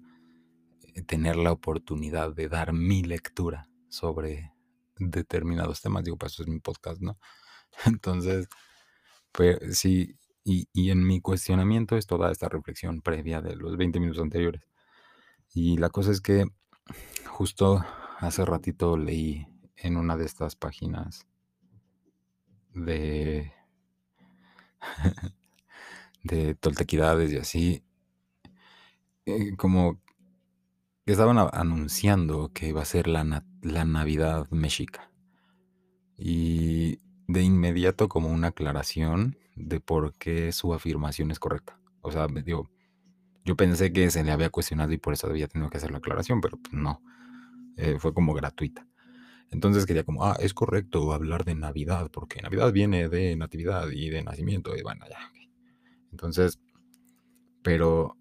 eh, 0.96 1.04
tener 1.04 1.36
la 1.36 1.52
oportunidad 1.52 2.34
de 2.34 2.50
dar 2.50 2.74
mi 2.74 3.04
lectura 3.04 3.70
sobre 3.90 4.54
determinados 4.98 5.82
temas. 5.82 6.04
Digo, 6.04 6.18
pues 6.18 6.34
eso 6.34 6.42
es 6.42 6.50
mi 6.50 6.60
podcast, 6.60 7.00
¿no? 7.00 7.20
Entonces, 7.86 8.48
pues 9.32 9.60
sí, 9.78 10.16
y, 10.50 10.90
en 10.90 11.06
mi 11.06 11.22
cuestionamiento 11.22 11.96
es 11.96 12.08
toda 12.08 12.32
esta 12.32 12.50
reflexión 12.50 13.02
previa 13.02 13.42
de 13.42 13.56
los 13.56 13.78
20 13.78 14.00
minutos 14.00 14.24
anteriores. 14.24 14.64
Y 15.54 15.78
la 15.78 15.90
cosa 15.90 16.12
es 16.12 16.22
que 16.22 16.46
justo 17.28 17.86
hace 18.20 18.46
ratito 18.46 18.98
leí 18.98 19.48
en 19.78 19.98
una 19.98 20.18
de 20.18 20.26
estas 20.26 20.56
páginas 20.56 21.28
de 22.74 23.54
de 26.24 26.56
toltequidades 26.56 27.32
y 27.32 27.38
así 27.38 27.84
eh, 29.26 29.56
como 29.58 30.00
que 31.06 31.14
estaban 31.14 31.38
anunciando 31.38 32.52
que 32.54 32.68
iba 32.68 32.82
a 32.82 32.86
ser 32.86 33.08
la, 33.08 33.44
la 33.62 33.86
Navidad 33.86 34.50
Méxica 34.52 35.12
y 36.18 37.00
de 37.28 37.44
inmediato 37.44 38.10
como 38.10 38.30
una 38.30 38.48
aclaración 38.48 39.38
de 39.60 39.80
por 39.80 40.14
qué 40.16 40.52
su 40.52 40.74
afirmación 40.74 41.32
es 41.32 41.40
correcta. 41.40 41.80
O 42.02 42.12
sea, 42.12 42.28
digo, 42.28 42.70
yo 43.44 43.56
pensé 43.56 43.92
que 43.92 44.10
se 44.10 44.24
le 44.24 44.32
había 44.32 44.50
cuestionado 44.50 44.92
y 44.94 44.98
por 44.98 45.14
eso 45.14 45.28
había 45.28 45.48
tenido 45.48 45.70
que 45.70 45.78
hacer 45.78 45.92
la 45.92 45.98
aclaración, 45.98 46.42
pero 46.42 46.58
pues 46.58 46.74
no, 46.74 47.02
eh, 47.78 47.98
fue 48.00 48.14
como 48.14 48.34
gratuita. 48.34 48.88
Entonces 49.52 49.86
quería 49.86 50.04
como, 50.04 50.26
ah, 50.26 50.38
es 50.40 50.54
correcto 50.54 51.12
hablar 51.14 51.44
de 51.44 51.56
Navidad, 51.56 52.10
porque 52.12 52.42
Navidad 52.42 52.72
viene 52.72 53.10
de 53.10 53.36
natividad 53.36 53.90
y 53.90 54.10
de 54.10 54.24
nacimiento, 54.24 54.76
y 54.76 54.84
bueno, 54.84 55.06
ya. 55.10 55.32
Entonces, 56.12 56.60
pero 57.64 58.16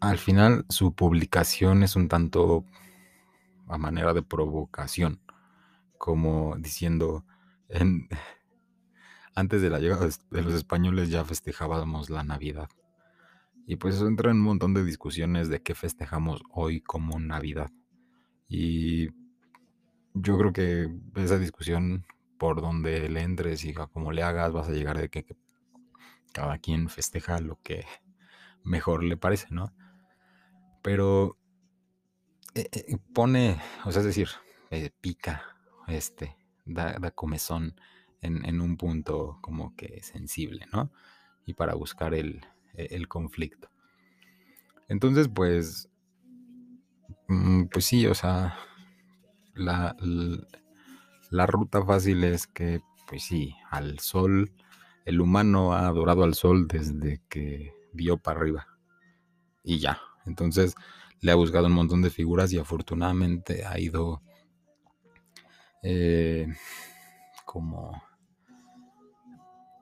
al 0.00 0.18
final 0.18 0.64
su 0.68 0.94
publicación 0.94 1.82
es 1.82 1.96
un 1.96 2.08
tanto 2.08 2.64
a 3.66 3.78
manera 3.78 4.14
de 4.14 4.22
provocación, 4.22 5.20
como 5.98 6.56
diciendo, 6.58 7.24
en, 7.68 8.08
antes 9.36 9.60
de 9.60 9.70
la 9.70 9.78
llegada 9.78 10.08
de 10.30 10.42
los 10.42 10.54
españoles 10.54 11.10
ya 11.10 11.24
festejábamos 11.24 12.08
la 12.10 12.24
Navidad. 12.24 12.70
Y 13.66 13.76
pues 13.76 13.96
eso 13.96 14.08
entra 14.08 14.30
en 14.30 14.38
un 14.38 14.44
montón 14.44 14.72
de 14.74 14.82
discusiones 14.82 15.48
de 15.50 15.60
qué 15.60 15.74
festejamos 15.74 16.42
hoy 16.50 16.80
como 16.80 17.20
Navidad. 17.20 17.70
Y 18.48 19.08
yo 20.14 20.38
creo 20.38 20.52
que 20.52 20.88
esa 21.16 21.38
discusión, 21.38 22.06
por 22.38 22.62
donde 22.62 23.10
le 23.10 23.20
entres 23.20 23.64
y 23.64 23.74
como 23.74 24.10
le 24.10 24.22
hagas, 24.22 24.52
vas 24.52 24.68
a 24.68 24.72
llegar 24.72 24.98
de 24.98 25.10
que, 25.10 25.26
cada 26.32 26.58
quien 26.58 26.88
festeja 26.88 27.38
lo 27.40 27.60
que 27.62 27.84
mejor 28.62 29.04
le 29.04 29.16
parece, 29.16 29.48
¿no? 29.50 29.72
Pero 30.82 31.36
eh, 32.54 32.68
eh, 32.72 32.96
pone, 33.12 33.60
o 33.84 33.92
sea, 33.92 34.00
es 34.00 34.06
decir, 34.06 34.28
eh, 34.70 34.90
pica, 35.00 35.42
este, 35.88 36.36
da, 36.64 36.98
da 36.98 37.10
comezón 37.10 37.74
en, 38.26 38.60
un 38.60 38.76
punto 38.76 39.38
como 39.40 39.74
que 39.76 40.02
sensible, 40.02 40.66
¿no? 40.72 40.90
Y 41.46 41.54
para 41.54 41.74
buscar 41.74 42.14
el, 42.14 42.44
el 42.74 43.08
conflicto. 43.08 43.68
Entonces, 44.88 45.28
pues, 45.28 45.88
mm, 47.28 47.64
pues 47.66 47.84
sí, 47.84 48.06
o 48.06 48.14
sea, 48.14 48.56
la, 49.54 49.96
la, 51.30 51.46
ruta 51.46 51.84
fácil 51.84 52.24
es 52.24 52.46
que, 52.46 52.80
pues 53.08 53.24
sí, 53.24 53.54
al 53.70 53.98
sol, 53.98 54.52
el 55.04 55.20
humano 55.20 55.72
ha 55.72 55.86
adorado 55.86 56.24
al 56.24 56.34
sol 56.34 56.68
desde 56.68 57.20
que 57.28 57.72
vio 57.92 58.18
para 58.18 58.40
arriba. 58.40 58.66
Y 59.64 59.78
ya. 59.78 60.00
Entonces 60.26 60.74
le 61.20 61.32
ha 61.32 61.34
buscado 61.34 61.66
un 61.66 61.72
montón 61.72 62.02
de 62.02 62.10
figuras 62.10 62.52
y 62.52 62.58
afortunadamente 62.58 63.64
ha 63.64 63.78
ido 63.78 64.22
eh, 65.82 66.46
como 67.44 68.02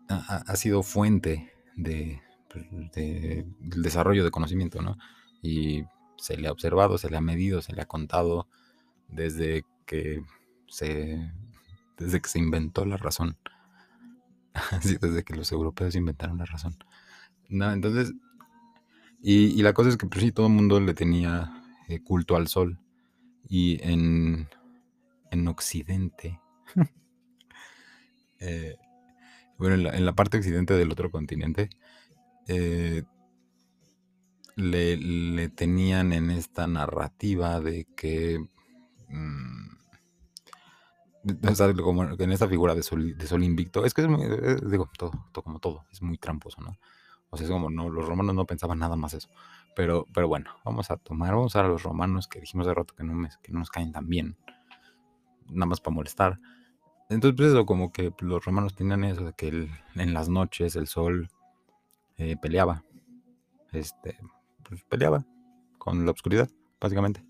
ha, 0.09 0.57
sido 0.57 0.83
fuente 0.83 1.53
de, 1.77 2.21
pues, 2.51 2.67
de, 2.93 3.47
del 3.61 3.83
desarrollo 3.83 4.25
de 4.25 4.31
conocimiento, 4.31 4.83
¿no? 4.83 4.97
Y 5.43 5.85
se 6.17 6.37
le 6.37 6.49
ha 6.49 6.53
observado, 6.53 6.99
se 6.99 7.11
le 7.11 7.17
ha 7.17 7.21
medido, 7.21 7.62
se 7.62 7.73
le 7.73 7.83
ha 7.83 7.87
contado 7.87 8.49
desde 9.09 9.64
que 9.87 10.23
se, 10.69 11.33
desde 11.97 12.21
que 12.21 12.29
se 12.29 12.38
inventó 12.38 12.85
la 12.85 12.97
razón. 12.97 13.37
desde 15.01 15.25
que 15.25 15.35
los 15.35 15.51
europeos 15.53 15.95
inventaron 15.95 16.38
la 16.38 16.45
razón. 16.45 16.77
No, 17.49 17.73
entonces, 17.73 18.14
y, 19.21 19.62
la 19.62 19.73
cosa 19.73 19.88
es 19.88 19.97
que 19.97 20.07
pues 20.07 20.23
sí, 20.23 20.33
todo 20.33 20.47
el 20.47 20.53
mundo 20.53 20.81
le 20.81 20.95
tenía 20.95 21.62
eh, 21.88 22.01
culto 22.03 22.37
al 22.37 22.49
sol. 22.49 22.79
Y 23.49 23.79
en, 23.83 24.49
en 25.31 25.49
Occidente, 25.49 26.40
eh, 28.38 28.77
bueno, 29.59 29.90
en 29.90 30.05
la, 30.05 30.12
parte 30.14 30.38
occidente 30.38 30.75
del 30.75 30.90
otro 30.93 31.11
continente, 31.11 31.71
eh, 32.49 33.03
le, 34.57 35.49
tenían 35.49 36.12
en 36.12 36.31
esta 36.31 36.67
narrativa 36.67 37.61
de 37.61 37.87
que 37.97 38.40
Mm, 39.09 39.77
en 41.25 42.33
esta 42.33 42.49
figura 42.49 42.75
de 42.75 42.83
sol, 42.83 43.17
de 43.17 43.45
invicto, 43.45 43.85
es 43.85 43.95
que 43.95 44.03
es 44.03 44.09
muy, 44.09 44.23
eh, 44.23 44.57
digo, 44.67 44.90
todo, 44.99 45.12
como 45.43 45.59
todo, 45.59 45.85
es 45.90 46.03
muy 46.03 46.19
tramposo, 46.19 46.61
¿no? 46.61 46.77
O 47.31 47.37
sea, 47.37 47.47
es 47.47 47.51
como, 47.51 47.71
no, 47.71 47.88
los 47.88 48.07
romanos 48.07 48.35
no 48.35 48.45
pensaban 48.45 48.79
nada 48.79 48.97
más 48.97 49.14
eso. 49.14 49.29
Pero, 49.75 50.07
pero 50.12 50.29
bueno, 50.29 50.51
vamos 50.64 50.90
a 50.90 50.97
tomar, 50.97 51.35
vamos 51.35 51.57
a 51.57 51.62
los 51.62 51.83
romanos 51.83 52.29
que 52.29 52.40
dijimos 52.40 52.67
de 52.67 52.75
rato 52.75 52.95
que 52.95 53.05
no 53.05 53.29
nos 53.49 53.71
caen 53.71 53.93
tan 53.93 54.09
bien, 54.09 54.37
nada 55.49 55.67
más 55.67 55.81
para 55.81 55.95
molestar. 55.95 56.38
Entonces, 57.11 57.37
pues 57.37 57.49
eso, 57.51 57.67
como 57.67 57.93
que 57.93 58.12
los 58.21 58.45
romanos 58.45 58.75
tenían 58.75 59.05
eso 59.05 59.35
que 59.37 59.69
en 59.95 60.14
las 60.14 60.29
noches 60.29 60.77
el 60.77 60.87
sol 60.87 61.29
eh, 62.17 62.37
peleaba, 62.40 62.85
este, 63.73 64.19
pues 64.69 64.83
peleaba 64.85 65.25
con 65.79 66.05
la 66.05 66.12
oscuridad, 66.12 66.49
básicamente 66.81 67.25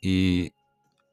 y 0.00 0.52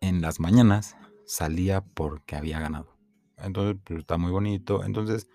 en 0.02 0.22
las 0.22 0.40
mañanas 0.40 0.96
salía 1.26 1.82
porque 1.82 2.36
había 2.36 2.60
ganado. 2.60 2.96
Entonces, 3.38 3.82
pues 3.84 4.00
está 4.00 4.18
muy 4.18 4.32
bonito. 4.32 4.84
Entonces, 4.84 5.28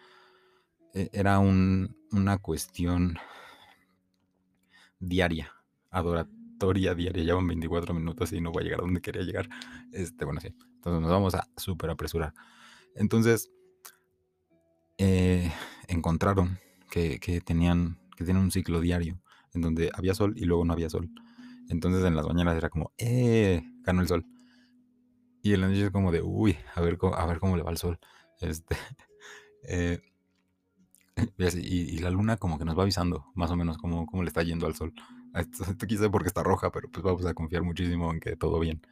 e, 0.95 1.11
era 1.13 1.39
una 1.39 2.39
cuestión 2.39 3.19
diaria, 4.99 5.53
adoratoria 6.63 6.95
diaria. 6.95 7.25
Llevan 7.25 7.47
24 7.47 7.95
minutos 7.95 8.33
y 8.33 8.41
no 8.41 8.53
voy 8.53 8.63
a 8.63 8.65
llegar 8.65 8.81
a 8.81 8.83
donde 8.83 9.01
quería 9.01 9.23
llegar. 9.23 9.49
Este, 9.93 10.25
bueno, 10.25 10.41
sí. 10.41 10.49
Entonces 10.77 11.03
nos 11.03 11.11
vamos 11.11 11.35
a 11.35 11.49
súper 11.57 11.91
apresurar. 11.91 12.35
Entonces, 12.95 13.51
eh, 14.99 15.53
encontraron 15.89 16.59
que, 16.91 17.19
que, 17.19 17.41
tenían, 17.41 17.99
que 18.17 18.25
tenían 18.25 18.45
un 18.45 18.51
ciclo 18.51 18.81
diario 18.81 19.21
en 19.55 19.63
donde 19.63 19.91
había 19.95 20.15
sol 20.15 20.35
y 20.37 20.45
luego 20.45 20.65
no 20.65 20.73
había 20.73 20.91
sol. 20.91 21.11
Entonces 21.69 22.05
en 22.05 22.17
las 22.17 22.27
mañanas 22.27 22.57
era 22.57 22.69
como, 22.69 22.93
¡eh! 22.99 23.63
Ganó 23.83 24.03
el 24.03 24.09
sol. 24.09 24.27
Y 25.43 25.55
en 25.55 25.61
la 25.61 25.69
noche 25.69 25.87
es 25.87 25.91
como 25.91 26.13
de, 26.13 26.23
uy, 26.23 26.57
a 26.75 26.81
ver, 26.81 26.99
a 27.15 27.27
ver 27.27 27.39
cómo 27.41 27.57
le 27.57 27.63
va 27.63 27.71
el 27.71 27.79
sol. 27.79 27.99
Este, 28.41 28.77
eh, 29.69 30.01
y, 31.55 31.99
la 31.99 32.11
luna 32.11 32.37
como 32.37 32.59
que 32.59 32.65
nos 32.65 32.79
va 32.79 32.83
avisando 32.83 33.27
más 33.35 33.51
o 33.51 33.57
menos 33.57 33.79
cómo, 33.79 34.07
cómo 34.07 34.23
le 34.23 34.29
está 34.29 34.43
yendo 34.43 34.67
al 34.67 34.75
sol. 34.75 34.93
Esto, 35.35 35.65
esto 35.65 36.11
porque 36.11 36.29
está 36.29 36.43
roja, 36.43 36.71
pero 36.71 36.91
pues 36.91 37.03
vamos 37.03 37.25
a 37.25 37.35
confiar 37.35 37.63
muchísimo 37.63 38.13
en 38.13 38.21
que 38.21 38.37
todo 38.37 38.61
bien. 38.61 38.83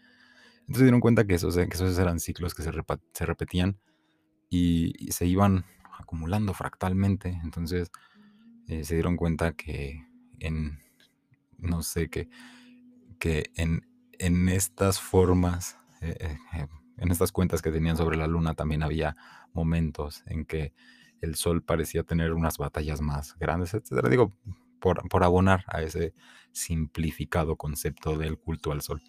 Entonces 0.61 0.79
se 0.79 0.85
dieron 0.85 1.01
cuenta 1.01 1.27
que 1.27 1.35
esos, 1.35 1.57
que 1.57 1.65
esos 1.65 1.99
eran 1.99 2.21
ciclos 2.21 2.55
que 2.55 2.63
se, 2.63 2.71
se 3.13 3.27
repetían 3.27 3.79
y, 4.49 5.11
se 5.11 5.27
iban 5.27 5.65
acumulando 5.99 6.55
fractalmente. 6.55 7.41
Entonces 7.43 7.91
eh, 8.69 8.85
se 8.85 8.95
dieron 8.95 9.17
cuenta 9.17 9.53
que 9.53 10.07
en, 10.39 10.79
no 11.59 11.83
sé, 11.83 12.09
que, 12.09 12.29
que 13.19 13.51
en, 13.57 13.87
en 14.19 14.49
estas 14.49 15.01
formas, 15.01 15.79
eh, 16.01 16.39
eh, 16.55 16.67
en 16.99 17.11
estas 17.11 17.33
cuentas 17.33 17.63
que 17.63 17.71
tenían 17.71 17.97
sobre 17.97 18.17
la 18.17 18.27
luna 18.27 18.55
también 18.55 18.83
había 18.83 19.17
momentos 19.53 20.23
en 20.27 20.45
que 20.45 20.73
el 21.21 21.35
sol 21.35 21.63
parecía 21.63 22.03
tener 22.03 22.33
unas 22.33 22.59
batallas 22.59 23.01
más 23.01 23.37
grandes, 23.39 23.75
etcétera. 23.75 24.09
Digo, 24.09 24.33
por, 24.81 25.09
por 25.09 25.25
abonar 25.25 25.65
a 25.69 25.83
ese 25.83 26.15
simplificado 26.53 27.57
concepto 27.57 28.17
del 28.17 28.39
culto 28.39 28.73
al 28.73 28.83
sol. 28.83 29.01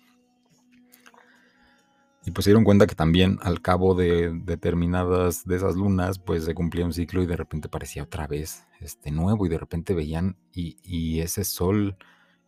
Y 2.24 2.32
pues 2.32 2.46
se 2.46 2.52
dieron 2.52 2.64
cuenta 2.64 2.86
que 2.86 2.94
también 2.94 3.40
al 3.42 3.62
cabo 3.62 3.96
de 3.96 4.32
determinadas 4.32 5.44
de 5.46 5.56
esas 5.56 5.76
lunas, 5.76 6.20
pues 6.20 6.46
se 6.46 6.54
cumplía 6.54 6.86
un 6.86 6.94
ciclo 6.94 7.24
y 7.24 7.26
de 7.26 7.36
repente 7.36 7.68
parecía 7.68 8.04
otra 8.04 8.28
vez 8.28 8.68
este 8.80 9.10
nuevo 9.10 9.46
y 9.46 9.50
de 9.50 9.58
repente 9.58 9.96
veían 9.96 10.38
y, 10.54 11.20
ese 11.20 11.44
sol 11.44 11.98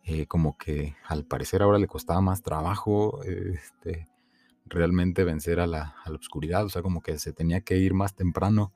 eh, 0.04 0.26
como 0.26 0.56
que 0.58 0.94
al 1.08 1.24
parecer 1.24 1.62
ahora 1.62 1.78
le 1.78 1.88
costaba 1.88 2.20
más 2.20 2.42
trabajo 2.42 3.20
este, 3.24 4.08
realmente 4.66 5.24
vencer 5.24 5.58
a 5.58 5.66
la, 5.66 5.96
a 6.04 6.10
la, 6.10 6.16
oscuridad, 6.18 6.64
o 6.64 6.68
sea 6.68 6.82
como 6.82 7.02
que 7.02 7.18
se 7.18 7.32
tenía 7.32 7.62
que 7.62 7.76
ir 7.76 7.94
más 7.94 8.14
temprano 8.14 8.72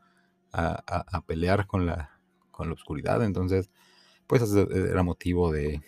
a, 0.52 0.82
a 0.86 1.20
pelear 1.26 1.66
con 1.66 1.86
la, 1.86 2.18
con 2.50 2.68
la 2.68 2.74
oscuridad, 2.74 3.22
entonces 3.22 3.70
pues 4.28 4.42
era 4.52 5.02
motivo 5.02 5.50
de, 5.50 5.82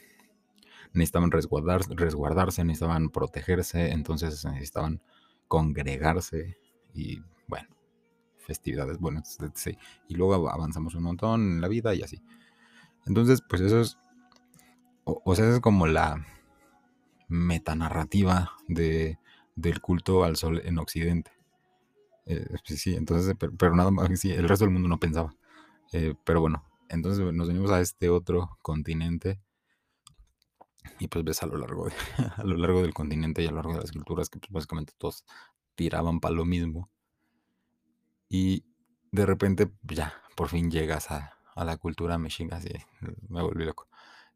necesitaban 0.92 1.30
resguardarse, 1.30 1.90
resguardarse, 1.94 2.64
necesitaban 2.64 3.10
protegerse, 3.10 3.92
entonces 3.92 4.44
necesitaban 4.44 5.00
congregarse 5.46 6.58
y 6.94 7.22
bueno, 7.46 7.68
festividades, 8.38 8.98
bueno, 8.98 9.22
sí. 9.54 9.76
Y 10.08 10.14
luego 10.14 10.50
avanzamos 10.50 10.94
un 10.94 11.04
montón 11.04 11.40
en 11.42 11.60
la 11.60 11.68
vida 11.68 11.94
y 11.94 12.02
así. 12.02 12.20
Entonces, 13.06 13.42
pues 13.48 13.62
eso 13.62 13.80
es, 13.80 13.98
o, 15.04 15.34
sea, 15.34 15.48
es 15.48 15.60
como 15.60 15.86
la 15.86 16.24
metanarrativa 17.28 18.52
de, 18.68 19.18
del 19.54 19.80
culto 19.80 20.24
al 20.24 20.36
sol 20.36 20.60
en 20.64 20.78
Occidente. 20.78 21.32
Eh, 22.26 22.46
sí, 22.64 22.94
entonces, 22.94 23.34
pero, 23.58 23.74
nada 23.74 23.90
más, 23.90 24.08
sí, 24.18 24.30
el 24.30 24.48
resto 24.48 24.64
del 24.64 24.72
mundo 24.72 24.88
no 24.88 25.00
pensaba. 25.00 25.34
Eh, 25.92 26.14
pero 26.24 26.40
bueno, 26.40 26.64
entonces 26.90 27.24
nos 27.32 27.48
venimos 27.48 27.70
a 27.70 27.80
este 27.80 28.10
otro 28.10 28.58
continente 28.62 29.40
y 30.98 31.08
pues 31.08 31.24
ves 31.24 31.42
a 31.42 31.46
lo 31.46 31.56
largo, 31.56 31.88
a 32.36 32.44
lo 32.44 32.56
largo 32.56 32.82
del 32.82 32.92
continente 32.92 33.42
y 33.42 33.46
a 33.46 33.50
lo 33.50 33.56
largo 33.56 33.74
de 33.74 33.80
las 33.80 33.92
culturas 33.92 34.28
que 34.28 34.38
pues 34.38 34.50
básicamente 34.50 34.92
todos 34.98 35.24
tiraban 35.74 36.20
para 36.20 36.34
lo 36.34 36.44
mismo. 36.44 36.90
Y 38.28 38.64
de 39.12 39.26
repente 39.26 39.66
pues, 39.66 39.98
ya, 39.98 40.14
por 40.36 40.48
fin 40.48 40.70
llegas 40.70 41.10
a, 41.10 41.36
la 41.56 41.76
cultura 41.76 42.16
mexica, 42.16 42.56
así 42.56 42.70
me 43.28 43.42
volví 43.42 43.64
loco. 43.64 43.86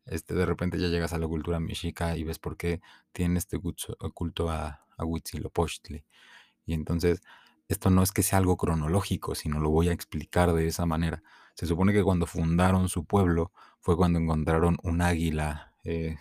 Este, 0.04 0.34
de 0.34 0.44
repente 0.44 0.78
ya 0.78 0.88
llegas 0.88 1.14
a 1.14 1.18
la 1.18 1.26
cultura 1.26 1.58
mexica 1.58 2.16
y 2.18 2.24
ves 2.24 2.38
por 2.38 2.58
qué 2.58 2.82
tiene 3.12 3.38
este 3.38 3.58
culto 3.58 4.50
a, 4.50 4.84
a 4.98 5.04
Huitzilopochtli. 5.06 6.04
Y 6.66 6.74
entonces, 6.74 7.22
esto 7.68 7.88
no 7.88 8.02
es 8.02 8.12
que 8.12 8.22
sea 8.22 8.38
algo 8.38 8.58
cronológico, 8.58 9.34
sino 9.34 9.58
lo 9.58 9.70
voy 9.70 9.88
a 9.88 9.92
explicar 9.92 10.52
de 10.52 10.66
esa 10.66 10.84
manera. 10.84 11.22
Se 11.54 11.66
supone 11.66 11.92
que 11.92 12.02
cuando 12.02 12.26
fundaron 12.26 12.88
su 12.88 13.04
pueblo 13.04 13.52
fue 13.80 13.96
cuando 13.96 14.18
encontraron 14.18 14.76
un 14.82 15.02
águila 15.02 15.74
eh, 15.84 16.16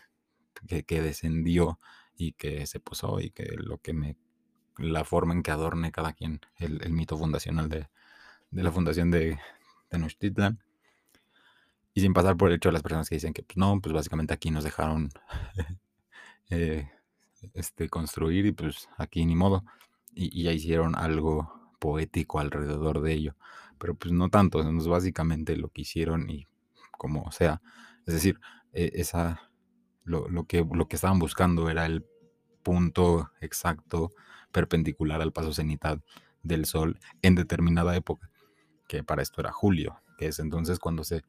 que, 0.68 1.02
descendió 1.02 1.80
y 2.16 2.34
que 2.34 2.66
se 2.68 2.80
posó 2.80 3.20
y 3.20 3.32
que 3.32 3.46
lo 3.58 3.80
que 3.80 3.94
me 3.94 4.18
la 4.78 5.04
forma 5.04 5.34
en 5.34 5.44
que 5.44 5.52
adorne 5.52 5.92
cada 5.92 6.14
quien 6.14 6.42
el, 6.58 6.92
mito 6.92 7.18
fundacional 7.18 7.70
de, 7.70 7.90
la 8.52 8.72
fundación 8.72 9.12
de 9.12 9.40
Tenochtitlan. 9.90 10.64
Y 11.96 12.02
sin 12.02 12.14
pasar 12.14 12.38
por 12.38 12.50
el 12.50 12.56
hecho 12.56 12.70
de 12.70 12.74
las 12.74 12.82
personas 12.82 13.08
que 13.08 13.16
dicen 13.16 13.34
que 13.34 13.44
pues 13.44 13.58
no, 13.58 13.80
pues 13.80 13.94
básicamente 13.94 14.34
aquí 14.34 14.50
nos 14.50 14.64
dejaron 14.64 15.10
eh, 16.50 16.90
este, 17.54 17.88
construir 17.90 18.46
y 18.48 18.52
pues 18.52 18.90
aquí 18.98 19.26
ni 19.26 19.36
modo. 19.36 19.64
Y, 20.16 20.44
ya 20.44 20.52
hicieron 20.52 20.96
algo 20.96 21.63
poético 21.84 22.40
alrededor 22.40 23.02
de 23.02 23.12
ello. 23.12 23.36
Pero 23.78 23.96
pues 23.96 24.14
no 24.14 24.30
tanto, 24.30 24.62
es 24.62 24.88
básicamente 24.88 25.58
lo 25.58 25.68
que 25.68 25.82
hicieron 25.82 26.30
y 26.30 26.48
como 26.98 27.30
sea. 27.34 27.62
Es 28.06 28.14
decir, 28.14 28.40
e, 28.72 28.92
esa 28.96 29.52
lo, 30.06 30.46
que, 30.46 30.66
lo 30.72 30.88
que 30.88 30.96
estaban 30.96 31.20
buscando 31.20 31.70
era 31.70 31.86
el 31.86 32.06
punto 32.64 33.32
exacto 33.42 34.12
perpendicular 34.54 35.22
al 35.22 35.34
paso 35.34 35.54
cenital 35.54 36.02
del 36.42 36.66
Sol 36.66 37.00
en 37.22 37.36
determinada 37.36 37.94
época, 37.98 38.30
que 38.88 39.04
para 39.04 39.22
esto 39.22 39.42
era 39.42 39.52
julio, 39.52 40.00
que 40.18 40.28
es 40.28 40.40
entonces 40.40 40.80
cuando 40.80 41.04
se, 41.04 41.24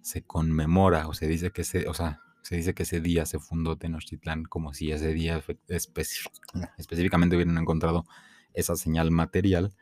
se 0.00 0.22
conmemora 0.22 1.06
o 1.06 1.12
se 1.12 1.26
dice 1.26 1.50
que 1.50 1.64
se, 1.64 1.86
o 1.86 1.92
sea, 1.92 2.22
se 2.40 2.56
dice 2.56 2.72
que 2.72 2.84
ese 2.84 3.02
día 3.02 3.26
se 3.26 3.38
fundó 3.38 3.76
Tenochtitlán 3.76 4.44
como 4.44 4.72
si 4.72 4.90
ese 4.90 5.12
día 5.12 5.42
específicamente 5.68 7.36
hubieran 7.36 7.58
encontrado 7.58 8.06
esa 8.54 8.76
señal 8.76 9.10
material, 9.10 9.74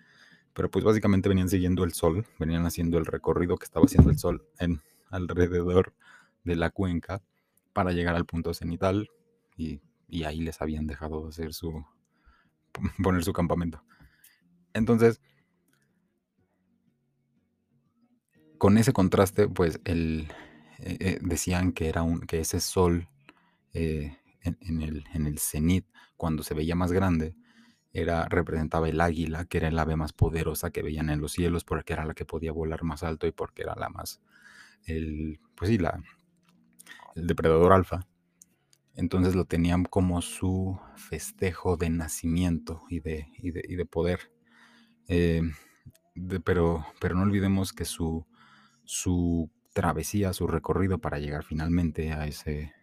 pero 0.57 0.71
pues 0.71 0.87
básicamente 0.87 1.29
venían 1.29 1.51
siguiendo 1.51 1.85
el 1.85 1.93
sol, 1.93 2.27
venían 2.39 2.65
haciendo 2.65 2.97
el 2.97 3.05
recorrido 3.05 3.59
que 3.59 3.67
estaba 3.67 3.85
haciendo 3.85 4.11
el 4.11 4.19
sol 4.19 4.49
en 4.59 4.81
alrededor 5.11 5.93
de 6.45 6.57
la 6.57 6.71
cuenca 6.71 7.23
para 7.75 7.93
llegar 7.93 8.17
al 8.17 8.25
punto 8.25 8.55
cenital 8.55 9.11
y, 9.55 9.83
ahí 10.25 10.41
les 10.41 10.63
habían 10.63 10.87
dejado 10.87 11.29
hacer 11.29 11.53
su 11.53 11.85
poner 13.03 13.23
su 13.23 13.35
campamento. 13.35 13.85
Entonces, 14.73 15.21
con 18.57 18.79
ese 18.79 18.95
contraste, 18.95 19.49
pues 19.49 19.79
el, 19.85 20.33
eh, 20.79 20.97
eh, 21.01 21.19
decían 21.21 21.73
que 21.73 21.91
era 21.91 22.03
un 22.03 22.21
que 22.21 22.41
ese 22.41 22.61
sol 22.61 23.09
eh, 23.75 24.17
en, 24.41 24.81
el, 24.81 25.05
en 25.13 25.27
el 25.27 25.39
cenit, 25.39 25.85
cuando 26.17 26.43
se 26.43 26.55
veía 26.55 26.75
más 26.75 26.93
grande, 26.93 27.35
era, 27.97 28.27
representaba 28.29 28.89
el 28.89 29.01
águila, 29.01 29.47
que 29.47 29.57
era 29.57 29.69
el 29.69 29.79
ave 29.79 29.97
más 29.97 30.13
poderosa 30.13 30.71
que 30.71 30.83
veían 30.83 31.09
en 31.09 31.21
los 31.21 31.33
cielos, 31.33 31.65
porque 31.65 31.95
era 31.95 32.05
la 32.05 32.13
que 32.13 32.27
podía 32.27 32.53
volar 32.53 32.85
más 32.85 33.03
alto 33.03 33.27
y 33.27 33.33
porque 33.33 33.63
era 33.63 33.75
la 33.75 33.89
más, 33.89 34.21
el, 34.85 35.41
pues 35.55 35.71
sí, 35.71 35.79
la, 35.79 36.03
el 37.15 37.27
depredador 37.27 37.73
alfa. 37.73 38.07
Entonces 38.95 39.35
lo 39.35 39.47
tenían 39.47 39.85
como 39.85 40.21
su 40.21 40.79
festejo 40.97 41.77
de 41.79 41.89
nacimiento 41.91 42.83
y 42.91 43.01
de, 43.01 43.29
de, 43.43 43.87
poder. 43.87 44.31
Eh, 45.09 45.43
pero, 46.45 46.87
pero 47.01 47.15
no 47.15 47.23
olvidemos 47.23 47.73
que 47.73 47.85
su, 47.87 48.27
su 48.85 49.51
travesía, 49.73 50.35
su 50.35 50.47
recorrido 50.47 50.99
para 50.99 51.19
llegar 51.19 51.45
finalmente 51.45 52.13
a 52.13 52.27
ese, 52.27 52.75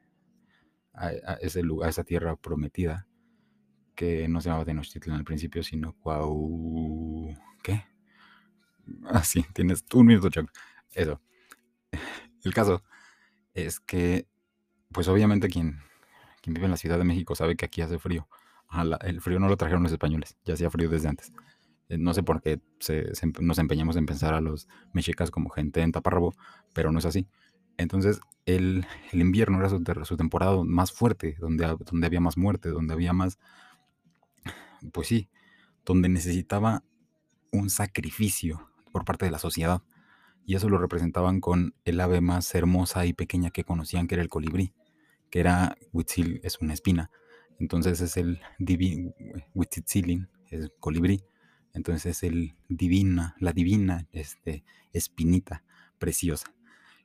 a, 0.94 1.12
ese 1.42 1.62
lugar, 1.64 1.88
a 1.88 1.90
esa 1.92 2.04
tierra 2.04 2.36
prometida, 2.36 3.08
que 3.96 4.28
no 4.28 4.42
se 4.42 4.50
llamaba 4.50 4.66
Tenochtitlan 4.66 5.18
al 5.18 5.24
principio, 5.24 5.64
sino 5.64 5.94
Cuau... 5.94 7.36
¿Qué? 7.62 7.86
Ah, 9.06 9.24
sí, 9.24 9.46
tienes 9.54 9.86
un 9.94 10.06
minuto, 10.06 10.30
Chuck. 10.30 10.52
Eso. 10.92 11.22
El 12.44 12.54
caso 12.54 12.84
es 13.54 13.80
que, 13.80 14.28
pues 14.92 15.08
obviamente 15.08 15.48
quien, 15.48 15.80
quien 16.42 16.54
vive 16.54 16.66
en 16.66 16.72
la 16.72 16.78
Ciudad 16.78 16.98
de 16.98 17.06
México 17.06 17.34
sabe 17.36 17.56
que 17.56 17.66
aquí 17.66 17.82
hace 17.82 17.98
frío. 17.98 18.28
el 19.02 19.22
frío 19.22 19.40
no 19.40 19.48
lo 19.48 19.56
trajeron 19.56 19.84
los 19.84 19.92
españoles, 19.94 20.38
ya 20.44 20.56
hacía 20.56 20.70
frío 20.70 20.90
desde 20.90 21.08
antes. 21.08 21.32
Eh, 21.90 21.98
no 21.98 22.14
sé 22.14 22.24
por 22.24 22.42
qué 22.42 22.60
nos 23.40 23.58
empeñamos 23.60 23.96
en 23.96 24.06
pensar 24.06 24.34
a 24.34 24.42
los 24.42 24.68
mexicas 24.94 25.32
como 25.32 25.50
gente 25.50 25.82
en 25.82 25.92
taparrabo, 25.92 26.34
pero 26.74 26.92
no 26.92 27.00
es 27.00 27.06
así. 27.06 27.28
Entonces, 27.78 28.20
el, 28.46 28.86
invierno 29.12 29.60
era 29.60 29.70
su, 29.70 30.18
temporada 30.18 30.64
más 30.64 30.92
fuerte, 30.92 31.38
donde, 31.40 31.66
donde 31.86 32.08
había 32.08 32.20
más 32.20 32.38
muerte, 32.38 32.70
donde 32.70 32.94
había 32.94 33.14
más, 33.14 33.40
pues 34.92 35.08
sí, 35.08 35.30
donde 35.86 36.10
necesitaba 36.10 36.84
un 37.52 37.70
sacrificio 37.70 38.70
por 38.92 39.06
parte 39.06 39.26
de 39.26 39.32
la 39.32 39.40
sociedad 39.40 39.82
y 40.46 40.56
eso 40.56 40.70
lo 40.70 40.78
representaban 40.78 41.40
con 41.40 41.76
el 41.86 42.00
ave 42.02 42.22
más 42.22 42.54
hermosa 42.56 43.06
y 43.06 43.14
pequeña 43.14 43.52
que 43.52 43.64
conocían, 43.64 44.08
que 44.08 44.16
era 44.16 44.22
el 44.22 44.30
colibrí, 44.30 44.74
que 45.30 45.40
era 45.40 45.78
Huitzil, 45.92 46.42
es 46.44 46.60
una 46.60 46.74
espina, 46.74 47.10
entonces 47.60 48.02
es 48.02 48.18
el 48.18 48.42
Huitzitzilin, 49.54 50.30
es 50.50 50.72
colibrí, 50.80 51.24
entonces 51.74 52.06
es 52.06 52.24
el 52.24 52.56
divina, 52.68 53.36
la 53.40 53.54
divina 53.54 54.08
este, 54.12 54.64
espinita 54.92 55.64
preciosa, 55.98 56.54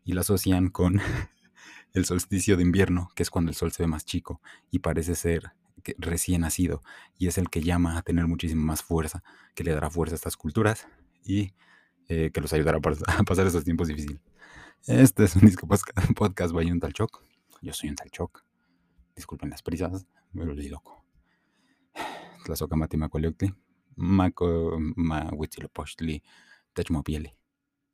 y 0.04 0.12
la 0.12 0.22
asocian 0.22 0.68
con 0.68 1.00
el 1.92 2.04
solsticio 2.04 2.56
de 2.56 2.62
invierno, 2.62 3.10
que 3.14 3.22
es 3.22 3.30
cuando 3.30 3.50
el 3.50 3.54
sol 3.54 3.72
se 3.72 3.82
ve 3.82 3.86
más 3.86 4.04
chico 4.04 4.40
y 4.70 4.80
parece 4.80 5.14
ser 5.14 5.52
recién 5.98 6.42
nacido, 6.42 6.82
y 7.18 7.28
es 7.28 7.38
el 7.38 7.48
que 7.50 7.62
llama 7.62 7.98
a 7.98 8.02
tener 8.02 8.26
muchísima 8.26 8.64
más 8.64 8.82
fuerza, 8.82 9.22
que 9.54 9.64
le 9.64 9.72
dará 9.72 9.90
fuerza 9.90 10.14
a 10.14 10.16
estas 10.16 10.36
culturas, 10.36 10.88
y 11.24 11.52
eh, 12.08 12.30
que 12.32 12.40
los 12.40 12.52
ayudará 12.52 12.78
a 12.78 12.80
pasar 13.24 13.46
esos 13.46 13.64
tiempos 13.64 13.88
difíciles. 13.88 14.20
Este 14.86 15.24
es 15.24 15.36
un 15.36 15.42
disco 15.42 15.66
podcast 16.16 16.54
by 16.54 16.70
un 16.70 16.80
tal 16.80 16.92
Choc. 16.92 17.22
Yo 17.60 17.72
soy 17.72 17.90
un 17.90 17.96
tal 17.96 18.10
Choc. 18.10 18.44
Disculpen 19.14 19.50
las 19.50 19.62
prisas, 19.62 20.06
me 20.32 20.44
lo 20.44 20.54
leí 20.54 20.68
loco. 20.68 21.04
Tlazocamati 22.44 22.96
Maco, 23.96 24.78
Ma 24.96 25.28
Huitzilopochtli, 25.32 26.22
Techmopieli. 26.72 27.37